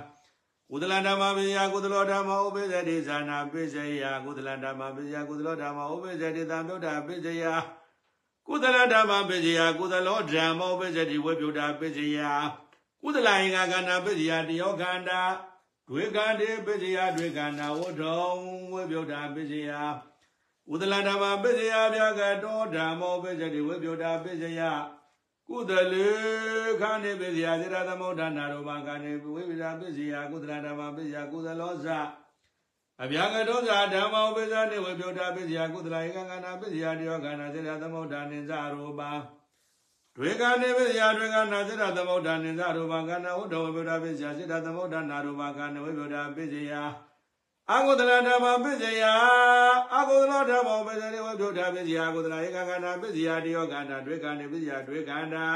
[0.71, 7.45] ကုသလဓမ္မပစ္စယကုသလောဓမ္မဥပိစ္ဆတိဇာနာပစ္စယကုသလဓမ္မပစ္စယကုသလောဓမ္မဥပိစ္ဆတိသံပြုတ်တာပစ္စယ
[8.49, 12.19] ကုသလဓမ္မပစ္စယကုသလောဓမ္မဥပိစ္ဆတိဝိပြုတ်တာပစ္စယ
[13.03, 15.23] ကုသလဟင်္ဂကန္နာပစ္စယတယောခန္ဓာ
[15.89, 18.23] ဒွေကန္တေပစ္စယဒွေကန္နာဝဋ္ထုံ
[18.73, 19.71] ဝိပြုတ်တာပစ္စယ
[20.69, 24.61] ကုသလဓမ္မပစ္စယဗျာကတောဓမ္မောပစ္စတိဝိပြုတ်တာပစ္စယ
[25.49, 26.09] ကုသလေ
[26.81, 31.87] ခန္ဓေပစ္စယစေတသမုဋ္ဌာနာရူပခန္ဓေဝိပဒပစ္စယကုသလဓမ္မပစ္စယကုသလောဇ
[33.03, 39.03] အဗျာကတောဇာဓမ္မောပစ္စတိဝိပြုတ်တာပစ္စယကုသလဧကခန္ဓာပစ္စယတယောခန္ဓာစေတသမုဋ္ဌာနိဇရူပ
[40.17, 46.73] တွေခန္ဓေပစ္စယတွေခန္ဓာစေတသမုဋ္ဌာနိဇရူပခန္ဓာဝတ္တဝိပြုတ်တာပစ္စယစေတသမုဋ္ဌာနာရူပခန္ဓာဝိပြုတ်တာပစ္စယ
[47.75, 49.03] အကုသလဓမ္မပစ္စယ
[49.95, 55.47] အကုသလဓမ္မပစ္စယဝိပုဒ္ဓပစ္စယအကုသလဧကခန္ဓာပစ္စယတယောခန္ဓာဒွေခန္ဓာပစ္စယဒွေခန္ဓာ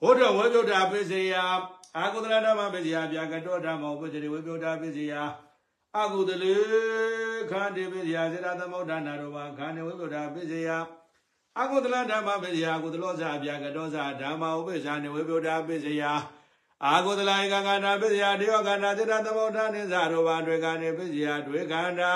[0.00, 1.34] ဟောတော်ဝိပုဒ္ဓပစ္စယ
[1.98, 5.12] အကုသလဓမ္မပစ္စယပြကတောဓမ္မပစ္စယဝိပုဒ္ဓပစ္စယ
[5.98, 6.54] အကုသလေ
[7.50, 10.68] ခန္ဓာပစ္စယစေတသမုဋ္ဌာနာရောခန္ဓာဝိပုဒ္ဓပစ္စယ
[11.60, 16.02] အကုသလဓမ္မပစ္စယအကုသလောဇာပြကတောဇာဓမ္မဥပ္ပဇာနေဝိပုဒ္ဓပစ္စယ
[16.86, 22.12] အာဂုတလဧကခန္ဓာပစ္စယတေယခန္ဓာစေတသမုဋ္ဌာနိသရောဘာတွေခန္ဓာပစ္စယတွေခန္ဓာ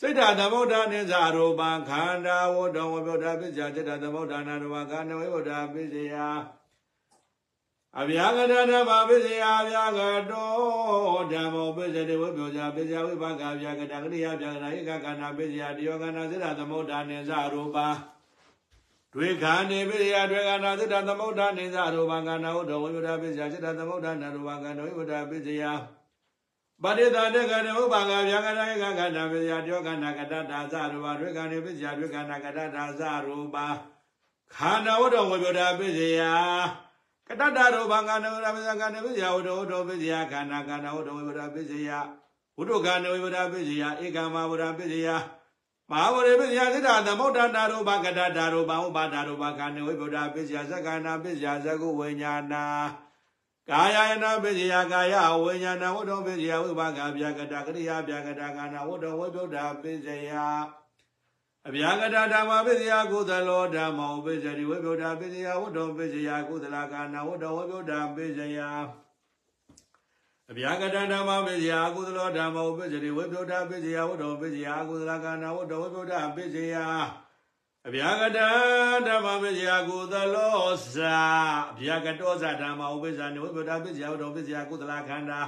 [0.00, 6.14] စိတ်ဓာသမုဋ္ဌာနိသရောဘာခန္ဓာဝတ္တဝဗုဒ္ဓပစ္စယစေတသမုဋ္ဌာနာရောဘာခန္ဓာဝိဗုဒ္ဓပစ္စယ
[8.00, 10.52] အဗျာကတဓမ္မပစ္စယအဗျာကတော
[11.32, 17.88] ဓမ္မောပစ္စတေဝိပ္ပဇာပစ္စယဝိပါကအဗျာကတကရိယဗျာကနာဧကကနာပစ္စယတယောကနာစိတ္တသမုဒ္ဒနေဇရူပါ
[19.14, 25.64] တွေခန္နေပစ္စယတွေကနာစိတ္တသမုဒ္ဒနေဇရူပါကနာဝတ္တဝိပဒပစ္စယစိတ္တသမုဒ္ဒနာရူပါကနာဝိပဒပစ္စယ
[26.82, 33.66] ပရိသတေကနဥပါကဗျာကနာဧကကနာပစ္စယတယောကနာကတတာဇရူပါတွေခန္နေပစ္စယတွေကနာကတတာဇရူပါ
[34.54, 36.20] ခန္ဓာဝတ္တဝိပဒပစ္စယ
[37.28, 41.90] ကတတရောဘာကနဝရပစ္စယကနပစ္စယဝတ္တဝတ္တပစ္စယခန္ဓာခန္ဓာဝတ္တဝိပဒပစ္စယ
[42.58, 45.08] ဝတ္တခန္ဓာဝိပဒပစ္စယဧကမဝရပစ္စယ
[45.90, 52.54] မဟာဝရေပစ္စယသစ္စာသမုဒ္ဒနာရောဘာကတတရောဘာဥပါဒရောဘာကနဝိပဒပစ္စယသက္ကနာပစ္စယသကုဝိညာဏ
[53.70, 60.32] ကာယယနာပစ္စယကာယဝိညာဏဝတ္တပစ္စယဝိပါကဗျာကတကရိယာဗျာကတကာနာဝတ္တဝိပဒပစ္စယ
[61.68, 68.58] အဗျာကတဓမ္မပစ္စယကုသလောဓမ္မောပစ္စရိဝိပဒပစ္စယဝတ္တပစ္စယကုသလကာနာဝတ္တဝိပဒပစ္စယ
[70.50, 76.74] အဗျာကတဓမ္မပစ္စယကုသလောဓမ္မောပစ္စရိဝိပဒပစ္စယဝတ္တပစ္စယကုသလကာနာဝတ္တဝိပဒပစ္စယ
[77.88, 78.38] အဗျာကတ
[79.06, 80.56] ဓမ္မပစ္စယကုသလော
[80.96, 81.18] သာ
[81.72, 85.40] အဗျာကတောဇဓမ္မဥပ္ပဇ္ဇနိဝိပဒပစ္စယဝတ္တပစ္စယကုသလခန္ဓာ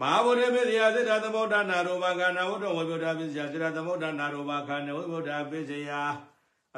[0.00, 5.90] မဟာဗုဒ္ဓပစ္စယစိတ္တသမုဒ္ဒနာရောဘာကနာဝတ္တဝိပဒပစ္စယစိတ္တသမုဒ္ဒနာရောဘာခန္ဓာဝိပဒပစ္စယ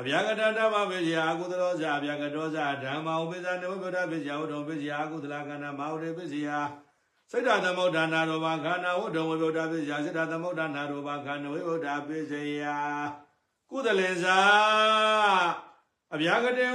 [0.00, 6.48] အဗျာကတဓမ္မပစ္စယအကုသလောဇအဗျာကတောဇဓမ္မဥပ္ပဇ္ဇနိဝိပဒပစ္စယဝတ္တပစ္စယအကုသလခန္ဓာမဟာဗုဒ္ဓပစ္စယ
[7.30, 12.62] စိတ္တသမုဒ္ဒနာရောဘာခန္ဓာဝတ္တဝိပဒပစ္စယစိတ္တသမုဒ္ဒနာရောဘာခန္ဓာဝိပဒပစ္စယ
[13.70, 14.38] ကုသလေဇာ
[16.14, 16.66] အဗျာကတေ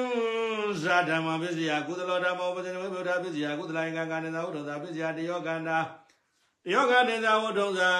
[0.83, 5.79] ဇာဓမ္မပစ္စယကုသလောဓမ္မဥပ္ပဇ္ဇနိဝိပဒပစ္စယကုသလင်္ဂကာနေသာဝတ္တပစ္စယတယောကန္တာ
[6.65, 7.91] တယောကနေသာဝတ္ထုဇာ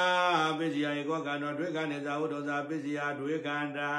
[0.58, 3.92] ပစ္စယဧကောကံတော်တွေကနေသာဝတ္ထုဇာပစ္စယတွေကန္တာ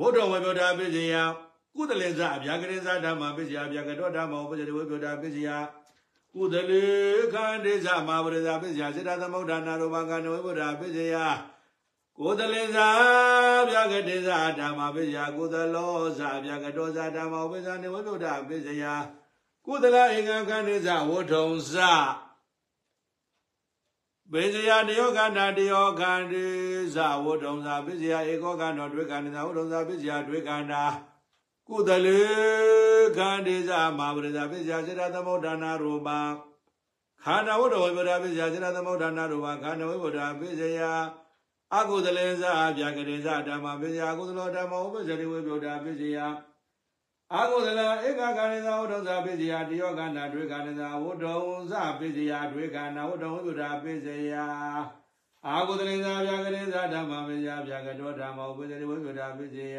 [0.00, 1.14] ဝတ္တဝေဗုဒ္ဓပစ္စယ
[1.76, 5.48] ကုသလေဇအဗျာကရေဇဓမ္မပစ္စယအဗျာကတောဓမ္မဥပ္ပဇ္ဇဝေဗုဒ္ဓပစ္စယ
[6.36, 6.84] ကုသလေ
[7.32, 11.16] ခန္တေဇမဟာပရိဇပစ္စယစေတသမုဒ္ဒနာရောဘကနဝေဗုဒ္ဓပစ္စယ
[12.18, 12.88] ကိုသလေဇာ
[13.70, 18.84] ဗျာကတေဇဓမ္မပစ္စယကုသလောဇာဗျာကတောဇာဓမ္မဥပ္ပဇ္ဇနေဝေဗုဒ္ဓပစ္စယ
[19.66, 21.74] ကုသလဧကခန္တေဇဝတ္ထုံဇ
[24.32, 26.46] ပေဇယတယောကန္တာတယောကန္တိ
[26.94, 30.84] ဇဝတ္ထုံဇာပစ္စယဧကောကန္တောဒွေကန္တာဝတ္ထုံဇာပစ္စယဒွေကန္တာ
[31.68, 32.20] ကုသလေ
[33.16, 36.08] ခန္တိဇမာပရိဇာပစ္စယစေတသမုဒ္ဒနာရူပ
[37.24, 40.80] ခန္ဓာဝတ္တဝိပဒပစ္စယစေတသမုဒ္ဒနာရူပခန္ဓာဝိပဒပစ္စယ
[41.74, 42.42] အကုသလေဇ
[42.76, 46.18] ဗျာကရေဇဓမ္မပစ္စယအကုသလောဓမ္မဥပ္ပဇ္ဇတိဝိပဒပစ္စယ
[47.32, 51.38] အာဟုသလဧကကာနိသာဝတ္တဇာပိစယတယောကန္တာဒွေကာနိသာဝတ္တုံ
[51.70, 54.32] ဇပိစယဒွေကာနာဝတ္တုံဝိပုဒ္ဓပိစယ
[55.46, 59.78] အာဟုသလိသာဗျာကရိသာဓမ္မပိစယဗျာကတောဓမ္မဥပ္ပဇ္ဇတိဝိပုဒ္ဓပိစယ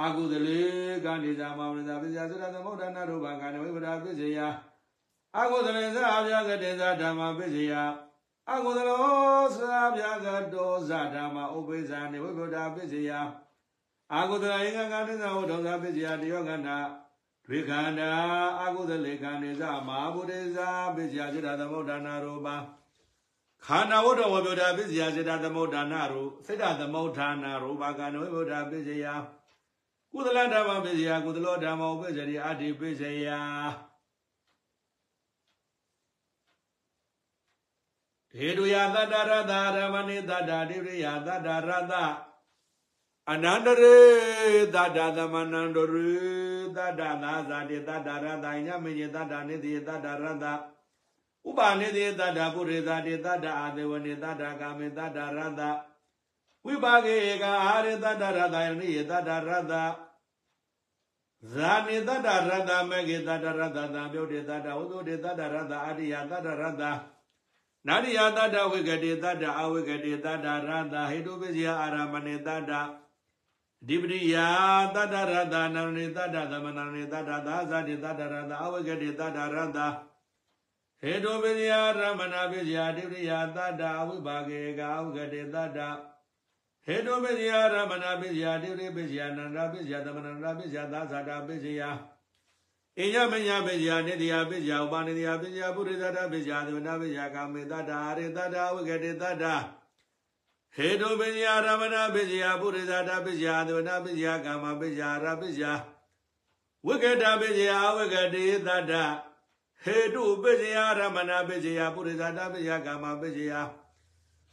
[0.00, 0.60] အာဟုသလေ
[1.04, 4.38] ကာနိသာမဝရဇာပိစယသရသမုဒ္ဒနာရူပကာနဝိပုဒ္ဓပိစယ
[5.36, 7.72] အာဟုသလေသာဗျာကတိသာဓမ္မပိစယ
[8.48, 8.98] အာဟုသလော
[9.60, 13.10] သာဗျာကတောဇဓမ္မဥပ္ပဇ္ဇနိဝိပုဒ္ဓပိစယ
[14.12, 16.78] အာဟုသလဧကကနိသဝဒောဇပစ္စယတယောကန္တာ
[17.46, 18.10] ဒွေခန္တာ
[18.60, 22.56] အာဟုသလေခန္နေသမဟာဗုဒ္ဓဇာပစ္စယစေတသမုဒ္ဒနာရောပါ
[23.66, 29.06] ခန္ဓာဝတ္တဝဗုဒ္ဓပစ္စယစေတသမုဒ္ဒနာရောစေတသမုဒ္ဒနာရောပါကနဝဗုဒ္ဓပစ္စယ
[30.12, 33.26] ကုသလဓမ္မပစ္စယကုသလောဓမ္မောပစ္စရိအာတိပစ္စယ
[38.32, 41.94] ဒေတုယသတ္တရတရမဏိတ္တဒိရိယသတ္တရတ
[43.32, 43.96] အနန္တရေ
[44.74, 46.10] သတ္တသမဏန္တရေ
[46.76, 50.44] သတ္တသာဇာတိသတ္တရတညမညေသတ္တနိတိသတ္တရတ
[51.48, 55.62] ဥပါနိတိသတ္တပုရိသတိသတ္တအာသေဝနိသတ္တကာမေသတ္တရတ
[56.68, 59.72] ဝိပါကေဧကအာရိသတ္တရတယနိယသတ္တရတ
[61.52, 66.82] ဇာနိတ္တရတမေကေတ္တရတသံပြုတ်တေတ္တဝိသုတေတ္တရတအာရိယတ္တရတ
[67.86, 72.72] နာရိယတ္တဝိကတိတ္တအဝိကတိတ္တရတဟိတုပစ္စယအာရမဏေတ္တ
[73.86, 74.46] ဒီပရိယာ
[74.94, 79.78] တတ္တရတနာနိတတ္တသမနာနိတတ္တသာဇာတိတတ္တရတအဝဂတိတတ္တရတ
[81.00, 85.78] ဟေတုပိယရမဏပိယဒီပရိယာတတ္တအဝိပါကေကာဝဂတိတတ္တ
[86.90, 91.82] ဟေတုပိယရမဏပိယဒီပရိပိယနန္ဒပိယသမနန္ဒပိယသာဇာတာပိယ
[92.98, 99.44] အိညမညာပိယနိတယပိယဥပနိတယပိယပုရိသတပိယသဝနာပိယကာမေတ္တအာရိတတ္တဝဂတိတတ္တ
[100.74, 105.66] ဟေတုပညာရမဏပစ္စယပုရိသတာပစ္စယသဝနာပစ္စယကာမပစ္စယရာပစ္စယ
[106.86, 108.92] ဝိကတပစ္စယဝိကတိသတ္တ
[109.84, 113.52] ဟေတုပစ္စယရမဏပစ္စယပုရိသတာပစ္စယကာမပစ္စယ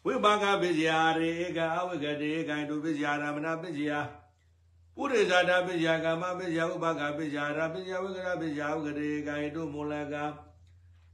[0.05, 0.89] ဝိပါကပစ္စယ
[1.19, 3.91] ရေဧကအဝိကတိဧကံတုပစ္စယရမဏပစ္စယ
[4.95, 10.13] ပုရိဇာတာပိယကာမပိယဥပကပိယရာပိယဝိကရပိယဥကရေကာယတုမူလက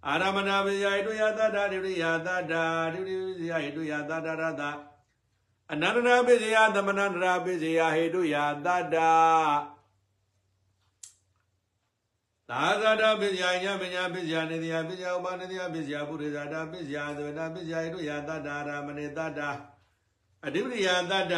[0.08, 2.54] အာရမဏပိယတုယသတ္တဒိဋ္ဌိယသတ္တ
[2.94, 4.64] ဒိဋ္ဌိပိယတုယသတ္တရတ
[5.72, 7.56] အနန္တနာပိယသမဏန္တရာပိယ
[7.96, 8.98] ဟေတုယသတ္တ
[12.52, 19.40] သာသတာပိယညပညာပိယနေတိယပိယဥပနေတိယပိယပုရိဇာတာပိယသဝတာပိယတုယသတ္တရာမဏေတတ္တ
[20.46, 21.34] အဓိပတိယသတ္တ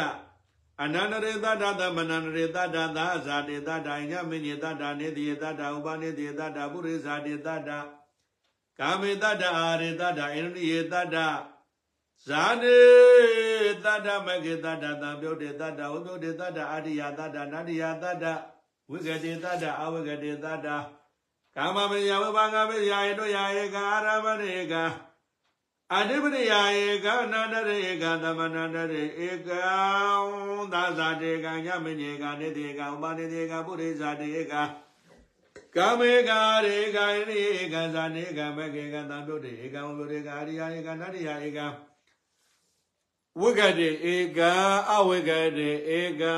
[0.82, 7.70] အနန္တရေတတ္တသမနန္တရေတတ္တသာဇာတိတတ္တညမညေတတ္တနေတိယတတ္တဥပနေတိယတတ္တပုရိဇာတိတတ္တ
[8.78, 11.16] ကာမေတတ္တအာရေတတ္တဣန္ဒိယေတတ္တ
[12.26, 12.78] ဇာတိ
[13.84, 18.24] တတ္တမကေတတ္တသံပြုတ်တေတတ္တဝိပြုတ်တေတတ္တအာရိယတတ္တနာတိယတတ္တ
[18.90, 20.68] ဝိကတိတတ္တအဝိကတိတတ္တ
[21.56, 24.84] ကာမမေယဝိဘာဂမေယယေတောယာယေကာအာရမဏေကာ
[25.92, 29.64] အဓိပတိယဧကနန္တရေဧကသမနန္တရေဧကံ
[30.72, 34.54] သာဇာတေကညမညေကနေတေကဥပနေတေကပုရိဇာတေက
[35.76, 41.60] ကာမေကာရေကဣရိဧကဇာနေကမကေကသံပြုတ်တေဧကံဝိရေကာရိယဧကနတ္တိယဧက
[43.40, 44.40] ဝိကတေဧက
[44.90, 46.36] အဝိကတေဧကံ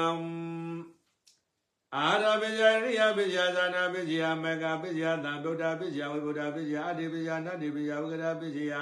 [1.96, 8.74] အာရပိယရိယပိယဇာနာပိယမေကပိယသံဗုဒ္ဓပိယဝိဗုဒ္ဓပိယအတ္တိပိယနတ္တိပိယဝိကရပိယ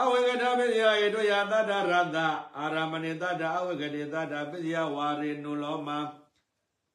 [0.00, 2.18] အဝိကတပိယယေတုယသတ္တရတ
[2.58, 5.88] အာရမဏိတတ္တအဝိကတိတတ္တပိယဝါရေနုလောမ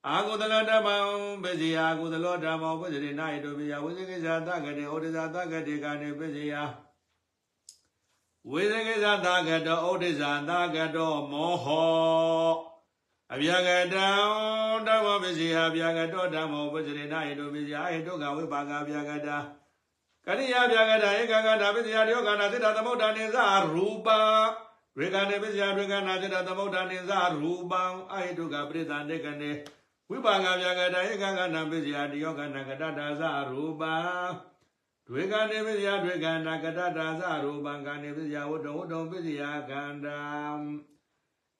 [0.08, 0.96] အာဂုတလဓမ္မံ
[1.44, 6.56] ပိစီယကုသလောဓမ္မောပိစိနာယေတုပိယဝိဇိကိဇာတကတိဩဒိဇာတကတိကနေပိစီယ
[8.52, 12.69] ဝိဇိကိဇာတကတောဩဒိဇာတကတောမောဟော
[13.33, 14.07] အဗျာကတံ
[14.89, 19.37] ဓမ္မပိစီယအဗျာကတောဓမ္မောပိစိနာယေတုပိစီယဟေတုကဝိပါကအဗျာကတံ
[20.27, 23.39] ကရိယာပြကတာဧကကတာပိစယတယောကနာစိတ္တသမုဒ္ဒနိသ
[23.75, 24.09] ရူပ
[24.99, 29.51] ရေကနေပိစယရေကနာစိတ္တသမုဒ္ဒနိသရူပံအဟိတုကပရိသန္တေကနေ
[30.11, 33.95] ဝိပါကပြကတာဧကကနာပိစယတယောကနာကတတာသရူပံ
[35.09, 40.19] ဒွေကနေပိစယဒွေကနာကတတာသရူပံကနေပိစယဝတ္တဝတ္တပိစယကန္တံ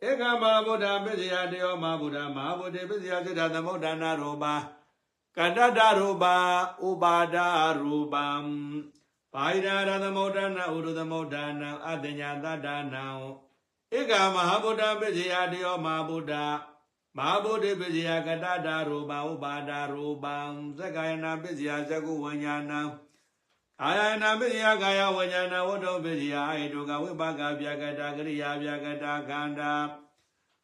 [0.09, 4.55] ဧကမဗုဒ္ဓပိစယတယောမဗုဒ္ဓမဟာဗုဒ္ဓပိစယစိတ္တသမုဒ္ဒနာရူပံ
[5.37, 6.25] ကတတရူပ
[6.89, 7.37] ဥပါဒ
[7.81, 8.27] ရူပံ
[9.35, 13.05] ဘာိရာရသမုဒ္ဒနာဥရသမုဒ္ဒနာအတညာတတ္တနာ
[13.99, 16.35] ဧကမဟာဗုဒ္ဓပိစယတယောမဟာဗုဒ္ဓ
[17.19, 20.37] မဟာဗုဒ္ဓပိစယကတတရူပဥပါဒရူပံ
[20.79, 22.73] သက္ကယနာပိစယသကုဝဉ္ညာဏ
[23.84, 29.74] အာယနာပိစယကာယဝဉ္ညာဏဝတ္တပိစယအေတုကဝိပါကဗျာကတာကရိယာဗျာကတာခန္ဓာ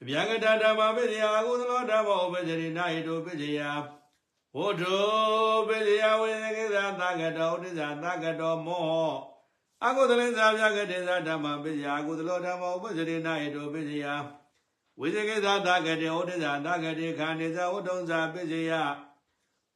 [0.07, 3.59] ဗျာကတာဓမ္မပိစယအကုသလောဓမ္မဥပဇရိနာဟိတုပိစယ
[4.57, 4.83] ဝုဒ္ဓ
[5.67, 9.11] ပိစယဝိသေကိသသကတောဥဒိသသကတောမော
[9.85, 14.05] အကုသလင်္သာပြကတိသဓမ္မပိစယအကုသလောဓမ္မဥပဇရိနာဟိတောပိစယ
[14.99, 18.71] ဝိသေကိသသကတိဥဒိသသကတိခန္ဒီသဝတ္တုံ္ဇာပိစယ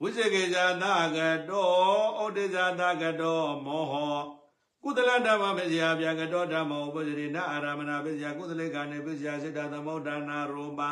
[0.02, 0.86] ဝိသေကိသသ
[1.16, 1.18] က
[1.50, 1.70] တော
[2.24, 3.94] ဥဒိသသကတောမောဟ
[4.84, 10.90] ကုသလဓမ္မပိစယပြကတောဓမ္မဥပဇရိနာအာရမဏပိစယကုသလေခန္ဒီပိစယစိတ္တသမုဒ္ဒနာရူပံ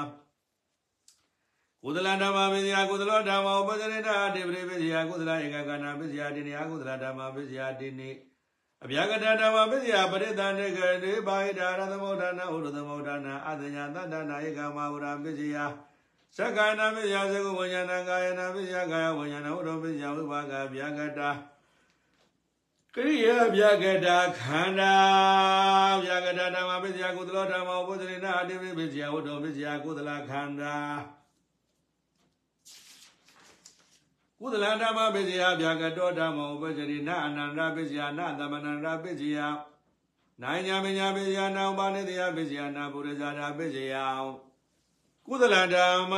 [1.84, 8.10] ကုသလဓမ္မပိစယကုသလောဓမ္မဥပဇရိတာတိပရိပိစယကုသလဧကကနာပိစယတိနိအကုသလဓမ္မပိစယတိနိ
[8.84, 15.58] အဗျာကတဓမ္မပိစယပရိသန္တေကတိဘာဟိတာရသမုဒ္ဒနာဥရသမုဒ္ဒနာအတညာတတ္တနာဧကမဝရပိစယ
[16.38, 21.30] သက္ကာနာပိစယသကုဝဉ္ဇဏကာယနာပိစယကာယဝဉ္ဇဏဥရပိစယဝိပါကဗျာကတာ
[22.96, 24.94] ကရိယာဗျာကတာခန္ဓာ
[26.04, 30.76] ဗျာကတာဓမ္မပိစယကုသလောဓမ္မဥပဇရိနာအတိပိစယဝတ္တပိစယကုသလခန္ဓာ
[34.40, 39.38] ကုသလဓမ္မပိစယဗျာကတောဓမ္မဥပဇရိနအနန္တပိစယနသမဏန္တပိစယ
[40.42, 43.96] နိုင်ညာမညာပိစယနာဥပါနေတယပိစယနာပုရိဇာနာပိစယ
[45.30, 46.14] ကုသလဓမ္မ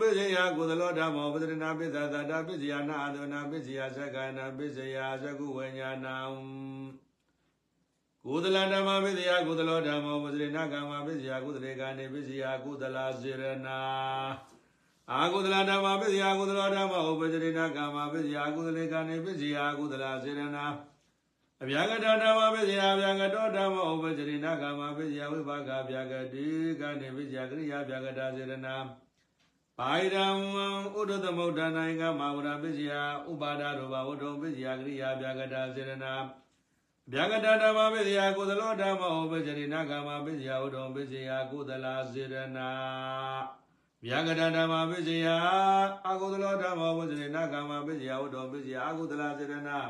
[0.00, 6.08] ပိစယကုသလောဓမ္မောပဒရဏပိသသတာပိစယနာအဒနာပိစယသက္ကနာပိစယသကုဝဉ္ညာဏ
[8.26, 13.78] ကုသလဓမ္မပိစယကုသလောဓမ္မောပဒရဏကာမပိစယကုသလေကာနေပိစယကုသလစေရနာ
[15.12, 20.64] အာကုသလဓမ္မပစ္စယကုသလဓမ္မဥပဇရိဏကာမပစ္စယကုသလေကာနေပစ္စယကုသလစေရနာ
[21.62, 26.46] အဗျာကတဓမ္မပစ္စယအဗျာကတောဓမ္မဥပဇရိဏကာမပစ္စယဝိပါကဗျာကတိ
[26.80, 28.76] ကာနေပစ္စယကရိယာဗျာကတာစေရနာ
[29.78, 30.26] ဘာိရံ
[30.98, 32.92] ဥဒ္ဓသမုဒ္ဒနာယကမဝရပစ္စယ
[33.30, 36.14] ဥပါဒရောဘဝတ္ထုပစ္စယကရိယာဗျာကတာစေရနာ
[37.12, 42.70] ဗျာကတဓမ္မပစ္စယကုသလောဓမ္မဥပဇရိဏကာမပစ္စယဝတ္ထုပစ္စယကုသလစေရနာ
[44.04, 45.26] ဗျာကတဓမ္မပစ္စယ
[46.04, 49.80] အာဟုသလောဓမ္မဝဇ္ဇေနကာမပစ္စယဝတ္တောပစ္စယအာဟုသလစေရနာ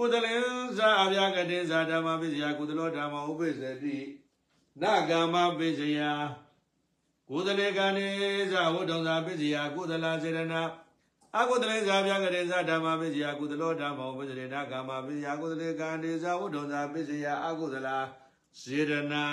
[0.00, 3.96] ကုသလင်္စာအဗျာကတိဇာဓမ္မပစ္စယကုသလောဓမ္မဥပ္ပစ္စတိ
[4.82, 6.00] နကာမပစ္စယ
[7.30, 8.06] ကုသလေကံနေ
[8.52, 10.62] ဇဝုဒ္ဓံသာပစ္စယကုသလစေရနာ
[11.36, 17.88] အကုသလေဇာပြကရေဇဓမ္မပစ္စယကုသလောဓမ္မောပစ္စရေနာကာမပစ္စယကုသလေကံနေဇဝုဒ္ဓံသာပစ္စယအကုသလ
[18.62, 19.24] စေရနာ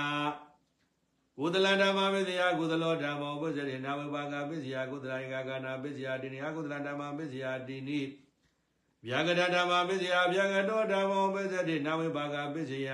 [1.39, 8.01] ကုသလဓမ္မပစ္စယကုသလောဓမ္မောပစ္စရေနာဝိပါကပစ္စယကုသလဧကကနာပစ္စယတိနိအကုသလဓမ္မပစ္စယတိနိ
[9.07, 12.89] ဗျာကတဓမ္မပစ္စယဗျာကတောဓမ္မောပစ္စရေနာဝိပါကပစ္စယ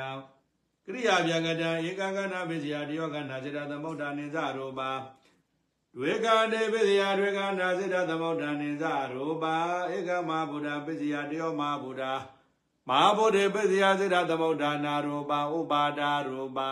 [0.85, 4.91] ကရိယာဗျာကတံဧကကနာပစ္စယတယောကနာစေတသမုဒ္ဒနိဇရောပါ
[5.95, 8.83] တွေကနေပစ္စယတွေကနာစေတသမုဒ္ဒနိဇ
[9.13, 9.55] ရောပါ
[9.95, 12.03] ဧကမဗုဒ္ဓပစ္စယတယောမဗုဒ္ဓ
[12.89, 16.71] မဟာဗုဒ္ဓပစ္စယစေတသမုဒ္ဒနာရောပါဥပါဒရောပါ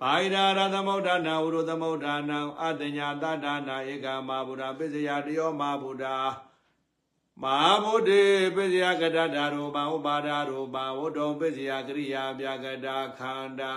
[0.00, 6.06] ဘာိရာရသမုဒ္ဒနာဝရုသမုဒ္ဒနာအတညာတတနာဧကမဗုဒ္ဓပစ္စယတယောမဗုဒ္ဓ
[7.40, 8.10] မဟာဗုဒ္ဓ
[8.56, 13.76] ပစ္စယကတတရောပါဥပါဒရောပါဝတ္တုံပစ္စယကရိယာပြကတာခန္ဓာ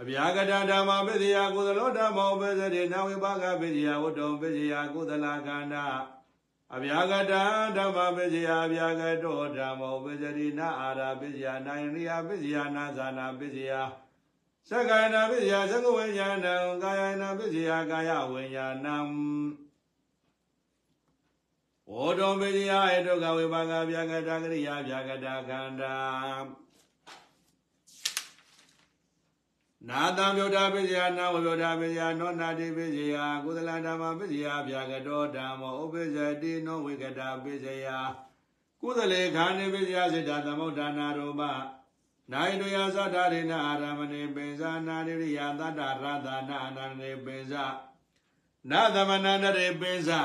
[0.00, 5.86] အဗျာကတဓမ္မပစ္စယကုသလောဓမ္မောပစ္စရေနဝိပါကပစ္စယဝတ္တုံပစ္စယကုသလခန္ဓာ
[6.74, 7.32] အဗျာကတ
[7.76, 13.72] ဓမ္မပစ္စယအဗျာကတောဓမ္မောပစ္စရိနာအာရပစ္စယနာယနိယပစ္စယနာဇာနာပစ္စယ
[14.68, 18.96] သက္ကာယနာပစ္စယသက္ကဝိညာဏံကာယနာပစ္စယကာယဝိညာဏံ
[21.94, 25.94] ဝေါတောပစ္စယဧတုကဝိပါကဗျာကတကရိယာဗျာကတခန္ဓာ
[29.88, 37.86] နာတံမြုဒ္ဓပစ္စယနာဝိုဒ္ဓပစ္စယနောနာတိပစ္စယကုသလဓမ္မပစ္စယဗျာကတောဓမ္မောဥပ္ပဇ္ဇတိနောဝိကတာပစ္စယ
[38.80, 41.42] ကုသလေခာနိပစ္စယစေတသမုဒ္ဒနာရူပ
[42.32, 47.64] နိုင်တယသတ္တရိနအာရမဏိပိဇာနာရိယသတ္တရသနာအနန္တေပိဇာ
[48.70, 50.22] နာသမဏန္တရေပိဇာ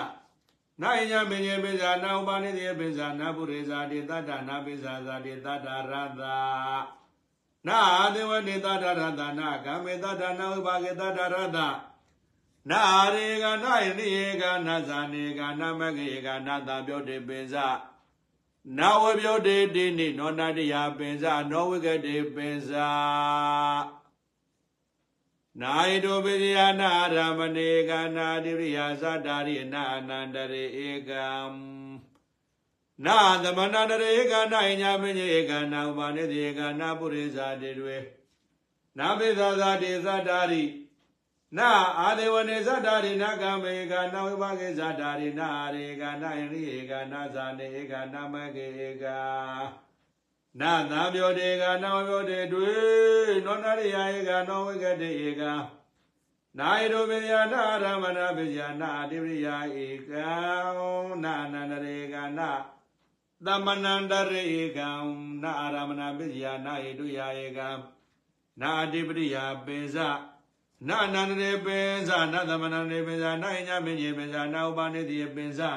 [0.81, 6.21] နာယညမင်းယေပိဇာနာဥပါနိတိယေပိဇာနာပုရိဇာတိတတ္တနာပိဇာဇာတိတတ္တရသ
[7.67, 11.57] နာအာဒေဝနေတတ္တရသနာကမေတတ္တနာဥပါကေတတ္တရသ
[12.69, 12.81] နာ
[13.15, 17.67] ရေကနာယနိယေကနာဇာနေကနာမကေကနာတပြောတိပိဇာ
[18.77, 22.89] နာဝပြောတိတိနိနောနာတိယပိဇာနောဝိကတိပိဇာ
[25.61, 31.27] နာယတုပိဇယနာရမဏေကနာတိရိယာသတ္တာရိနာအနန္တရေဧကံ
[33.05, 37.97] နာသမဏတရေကနာယညာမညေကနာဥပါနေတိကနာပုရိသတိတွေ
[38.97, 40.63] နာပိသဇာတိသတ္တာရိ
[41.57, 49.05] နာအာဒေဝနေသတ္တာရိနာကမေကနာဝိပါကေသတ္တာရိနာရေကနာယရိဧကနာဇာနေဧကနာမကေဧက
[50.61, 52.71] နာသာပြောတေကနာပြောတေတွေ
[53.45, 55.43] နောနာရိယဧကနောဝိကတေဧက
[56.57, 59.37] နာယရုပိယနာရမဏပိယနာတိပရိ
[59.75, 60.27] ယဧကံ
[61.23, 62.49] နာနန္တရေကနာ
[63.45, 64.89] သမဏန္တရေကံ
[65.43, 67.69] နာအာရမဏပိယနာဟိတုယဧကံ
[68.61, 69.97] နာအတိပရိယပေဇ
[70.87, 71.77] နာနန္တရေပေ
[72.07, 75.71] ဇနာသမဏန္တရေပေဇနာဣညာမင်းကြီးပေဇနာဥပနိတိပေဇနာ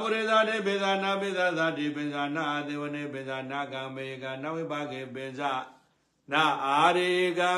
[0.00, 5.52] ပုရိသတေပေဇာနာပိသသာတိပိဇာနာအသေဝနေပိဇာနာကံမေကနာဝိပါကေပိဇာ
[6.32, 7.52] နာအာရေကံ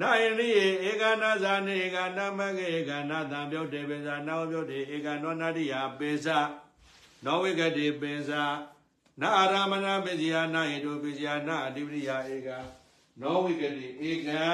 [0.00, 0.48] နာယနိ
[0.88, 6.38] ဧကနာဇာနေဧကနာမကေဧကနာတံပြုတ်တေပိဇာနာဝပြုတ်တေဧကနောနာတိယပိဇာ
[7.24, 8.42] နောဝိကတိပိဇာ
[9.20, 12.48] နာအာရမဏပိဇာနာဟိတုပိဇာနာအတိပရိယဧက
[13.20, 14.44] နောဝိကတိဧကံ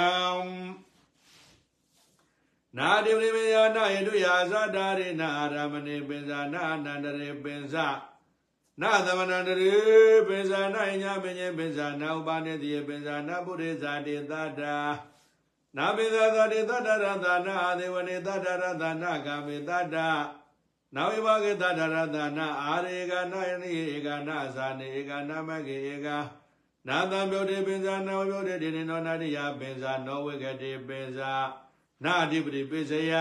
[2.79, 7.87] နာတိပရိမေယနာယတုယာသတ္တာရိနာအာရမဏိပိဇာနာအနန္တရေပိဇာ
[8.81, 9.79] နာသမဏန္တရေ
[10.29, 14.77] ပိဇာနာညမညေပိဇာနာဥပါနေတိပိဇာနာပုရိဇာတိတတ္တာ
[15.77, 19.97] နာပိဇာသတိတတ္တရသနာအာဒေဝနေတတ္တရသနာကာမေတတ္တ
[20.95, 26.09] နာဝိဘာဂေတတ္တရသနာအာရေကနာယနိဧကနာဇာနေဧကနာမကေဧက
[26.89, 31.33] နာတံပြုတ်တေပိဇာနာဝပြုတ်တေဒေနောနာတိယပိဇာနောဝိကတိပိဇာ
[32.03, 33.13] နာအဓိပတိပိစယ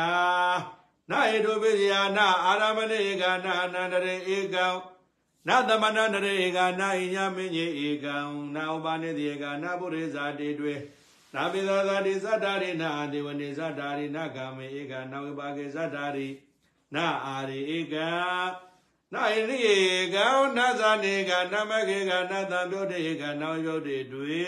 [1.09, 4.65] နာဧတုပိစယနာအာရမဏေဧကနာအနန္တရေဧကံ
[5.47, 8.15] နာသမဏန္တရေဧကနာဣညာမင်းကြီးဧကံ
[8.55, 10.75] နာဥပါနေတိဧကနာပုရိဇာတိတွေ
[11.35, 16.27] နာပိသဇာတိသတ္တာရိနာဒေဝနေသတ္တာရိနာကာမေဧကနာဝိပါကေသတ္တာရိ
[16.95, 18.09] နာအာရိဧကံ
[19.13, 19.75] နာယနိဧ
[20.13, 24.43] ကံနာဇာနေကနာမကေကနာတံပြောတေဧကနာဝိပြောတေတွေ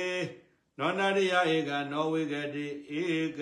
[0.79, 2.67] နောနာရိယဧကနောဝိကတိ
[2.99, 3.03] ဧ
[3.39, 3.41] က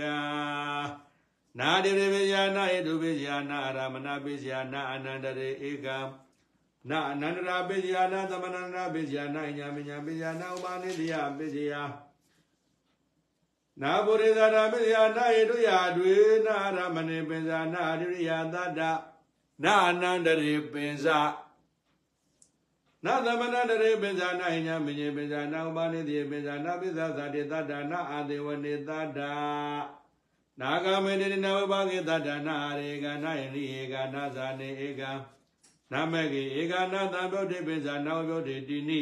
[1.60, 5.88] နာတိရေပဇာနာဧတုပဇာနာအာရမဏပဇာနာအနန္တရေဧက
[6.90, 11.84] နာအနန္တရာပဇာနာသမဏနာပဇာနာညမညာပဇာနာဥပါနိတိယပဇာ
[13.82, 16.16] နာပုရိသရာပဇာနာဧတုယတွေ
[16.46, 18.82] နာအာရမဏေပဇာနာအရိယသတ္တ
[19.64, 21.20] နာအနန္တရေပဇာ
[23.06, 29.20] နာသမဏတရေပိဇာနာညမညေပိဇာနာဥပါနိတိပိဇာနာပိဇာသာတိတတ္တနာအာဒေဝနေတတ္တ
[30.60, 35.02] နာဂမေတိနဝဘဂေတတ္တနာရေကနာယလိဧကနာဇာနေဧက
[35.92, 39.02] နမကေဧကနာသံဗုဒ္ဓပိဇာနာဝဗုဒ္ဓတိနိ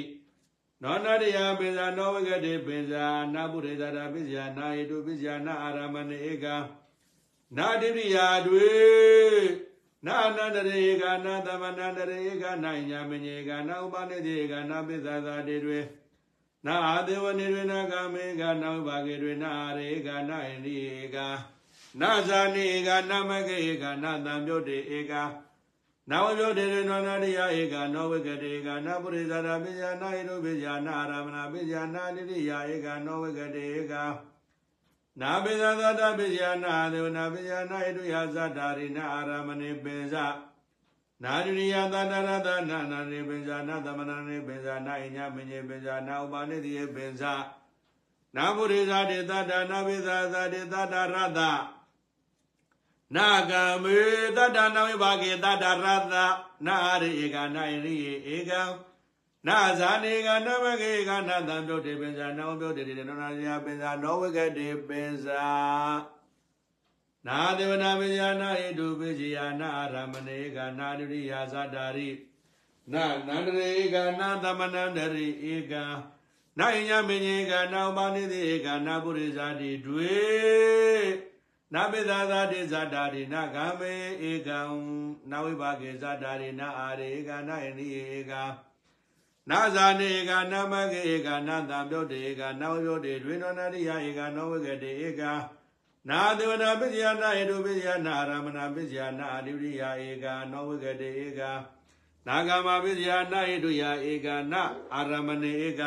[0.84, 6.46] နောနတယပိဇာနောဝဂတိပိဇာနာပုရိသတာပိဇာနာဟိတုပိဇာနာအာရမဏေဧက
[7.58, 8.70] နာတိရိယာတွေ
[10.06, 15.80] နာအနန္တရေကနာသမဏန္တရေကနာညာမညေကနာဥပနိတိကနာပိသသာတေတွေ
[16.66, 21.18] နာအာဒေဝနေတွေနာကမေကနာဥပါကေတွေနာရေကနာဣန္ဒီဧက
[22.02, 25.14] နာဇာနေကနာမကေကနာတံပြုတ်တေဧက
[26.10, 33.94] နာဝပြုတ်တေတွေနောနာရိယဧကနောဝိကတေကနာပုရိသရာပိဇာနာဟိတုပိဇာနာအာရမဏပိဇာနာတိရိယဧကနောဝိကတေဧက
[35.20, 40.26] နာပိဇာသတ္တပိဇာနာဒေဝနာပိဇာနာဣတုယသတ္တာရိနာအာရမဏေပိဇာ
[41.24, 47.34] နာရိယသတ္တရတနာနာရိပိဇာနာသမဏရိပိဇာနာဣညာမညေပိဇာနာဥပါနိတိယေပိဇာ
[48.36, 51.40] နာပုရိသတေတတ္တနာပိဇာသတေတတ္တရတ
[53.16, 53.54] နာဂ
[53.84, 53.98] မေ
[54.38, 56.16] တတ္တနာဝိဘာကေတတ္တရတ
[56.68, 57.96] နာရိဧကနာရိ
[58.36, 58.62] ဧကံ
[59.48, 65.46] နာဇာနေကနမကေကနာတံပြုတ်တေပင်္စာနောပြုတ်တေတေနောနာဇာပင်္စာနောဝကတေပင်္စာ
[67.28, 72.10] နာဒေဝနာမဇာနာဣတုပိစီယနာအာရမဏေကနာဒုရိယာသတ္တာရိ
[72.94, 75.74] နာနန္တရေကနာသမနန္တရိဧက
[76.60, 80.16] နာယညမင်းကြီးကနာဥပနိတိဧကနာပုရိဇာတိတွေ
[81.74, 83.94] နာပိသာသာတိဇာတာရိနာဂမေ
[84.30, 84.60] ဧကံ
[85.32, 87.88] နာဝိဘာကေဇာတာရိနာအာရေဧကနာယနိ
[88.18, 88.34] ဧက
[89.50, 95.22] နာဇာနေကနာမကေဧကနာတံပြုတ်တေဧကနာဝပြုတ်တေဒွေနောနာရိယဧကနောဝကတေဧက
[96.10, 101.42] နာဒေဝနာပိဇယနာဟိတုပိဇယနာအာရမဏပိဇယနာအဓိပရိယဧကနောဝကတေဧက
[102.28, 104.62] နာဂမပိဇယနာဟိတုယဧကနာ
[104.94, 105.82] အာရမဏေဧက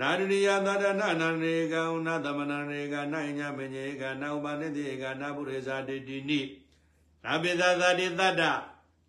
[0.00, 6.40] နာရဏိယသတ္တနာနာနေကံနာသမဏနေကနာညမညေကနာဥပနိတိကနာပုရိသတိတိနိ
[7.24, 8.42] နာပိသသတိတတ္တ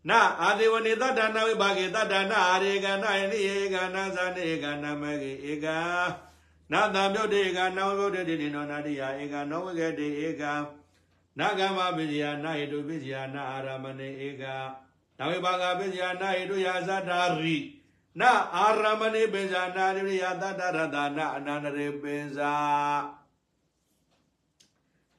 [0.09, 5.67] နာအာဒေဝနေတတ္တနာဝိဘာဂေတတ္တနာအာရေကနာယနိဧကနာဇာနေကနာမဂေဧက
[6.71, 10.43] နာတံပြုတ်တေကနာဝိဗုဒ္ဓတိနောနာတိယဧကနောဝဂတေဧက
[11.39, 14.43] နာဂမပိဇယနာဟိတုပိဇယနာအာရမဏေဧက
[15.17, 17.57] နာဝိဘာဂပိဇယနာဟိတုယာဇတ္တာရိ
[18.19, 22.53] နာအာရမဏိပိဇာနာရိယတတ္တရတနာအနန္တရေပိဇာ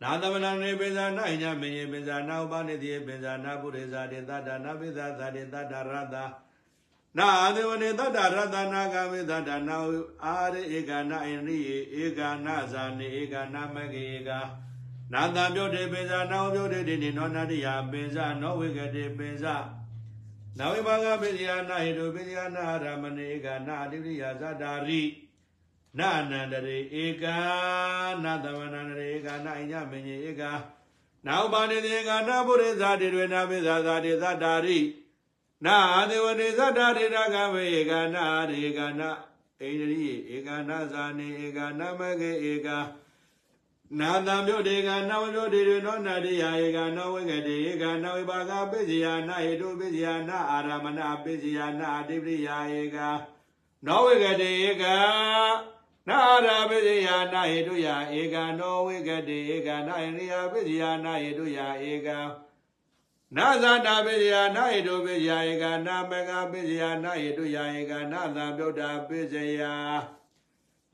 [0.02, 6.16] နာသမဏနေပိဇာနာညမင်းပိဇာနာဥပနိတိပိဇာနာပုရိဇာတေတတ္တနာပိဇာသတေတတ္တရတ
[7.16, 9.76] နာအာဒေဝနေတတ္တရတနာကမေတတ္တနာ
[10.24, 11.58] အာရေဧကနာဣန္ဒိ
[12.02, 14.30] ဧကနာဇာနေဧကနာမဂေဧက
[15.12, 19.56] နာတံပြုတ်တေပိဇာနာဝပြုတ်တေတိနောနာတိယပိဇာနောဝိကတေပိဇာ
[20.58, 25.02] နဝိဘာဂပိဇယနာဟိတုပိဇယနာရမဏေကနာအတိရိယဇတာရိ
[25.98, 27.24] နာအနန္တရေဧက
[28.24, 30.42] နာသမဏန္တရေဧကနာအညမညေဧက
[31.26, 34.78] နာဥပါနေတေကနာပုရိသတိတွေနာပိဇာဇာတိဇတာရိ
[35.64, 39.10] နာအာဒေဝနေဇတာရိနာကမေဧကနာရေကနာ
[39.58, 42.68] ဣန္ဒြိဧကနာဇာနေဧကနာမဂေဧက
[44.00, 52.96] နာတံမြို့တေကနဝမြို့တေရနောနာတိယဧကနောဝိကတေဧကနဝိပါကပိစိယနာဟိတုပိစိယနာအာရမဏပိစိယနာအတိပရိယဧက
[53.86, 54.84] နောဝိကတေဧက
[56.08, 57.88] နာအာရပိစိယနာဟိတုယ
[58.20, 61.58] ဧကနောဝိကတေဧကနာဣရိယပိစိယနာဟိတုယ
[61.90, 62.08] ဧက
[63.36, 69.62] နာဇာတာပိစိယနာဟိတုပိစိယဧကနာမကပိစိယနာဟိတုယဧကနာသံဗုဒ္ဓပိစိယ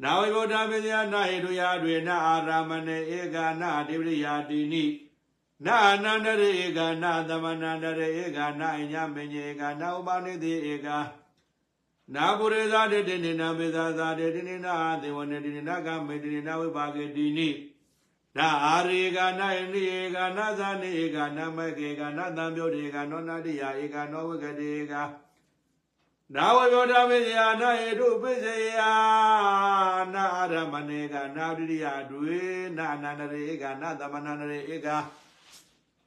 [0.03, 4.85] နာဝိဗုဒ္ဓမေဇယနာဟိတုယာတွေနာအာရမဏေဧကနာအတိပရိယာတိနိ
[5.67, 10.89] နာအနန္တရေဧကနာသမဏန္တရေဧကနာအညမညေဧကနာဥပနိတိဧက
[12.13, 17.49] နာပုရိသတေတိနိနာမေသာသာတေတိနိနာသေဝနေတိနိနာကမေတိနိနာဝိပါကေတိနိ
[18.37, 24.95] နာအာရေကနာယနိဧကနာဇာနိဧကနာမကေကနာတံပြုတ်ဧကနောနာတိယဧကနောဝကတိဧက
[26.35, 28.81] နာဝယောဓမေယနာဟေတုပိစေယ
[30.15, 32.41] နာအာရမဏေကနာဒုရိယတွေ
[32.77, 34.89] နာအနန္တရေကနာသမဏန္တရေဧက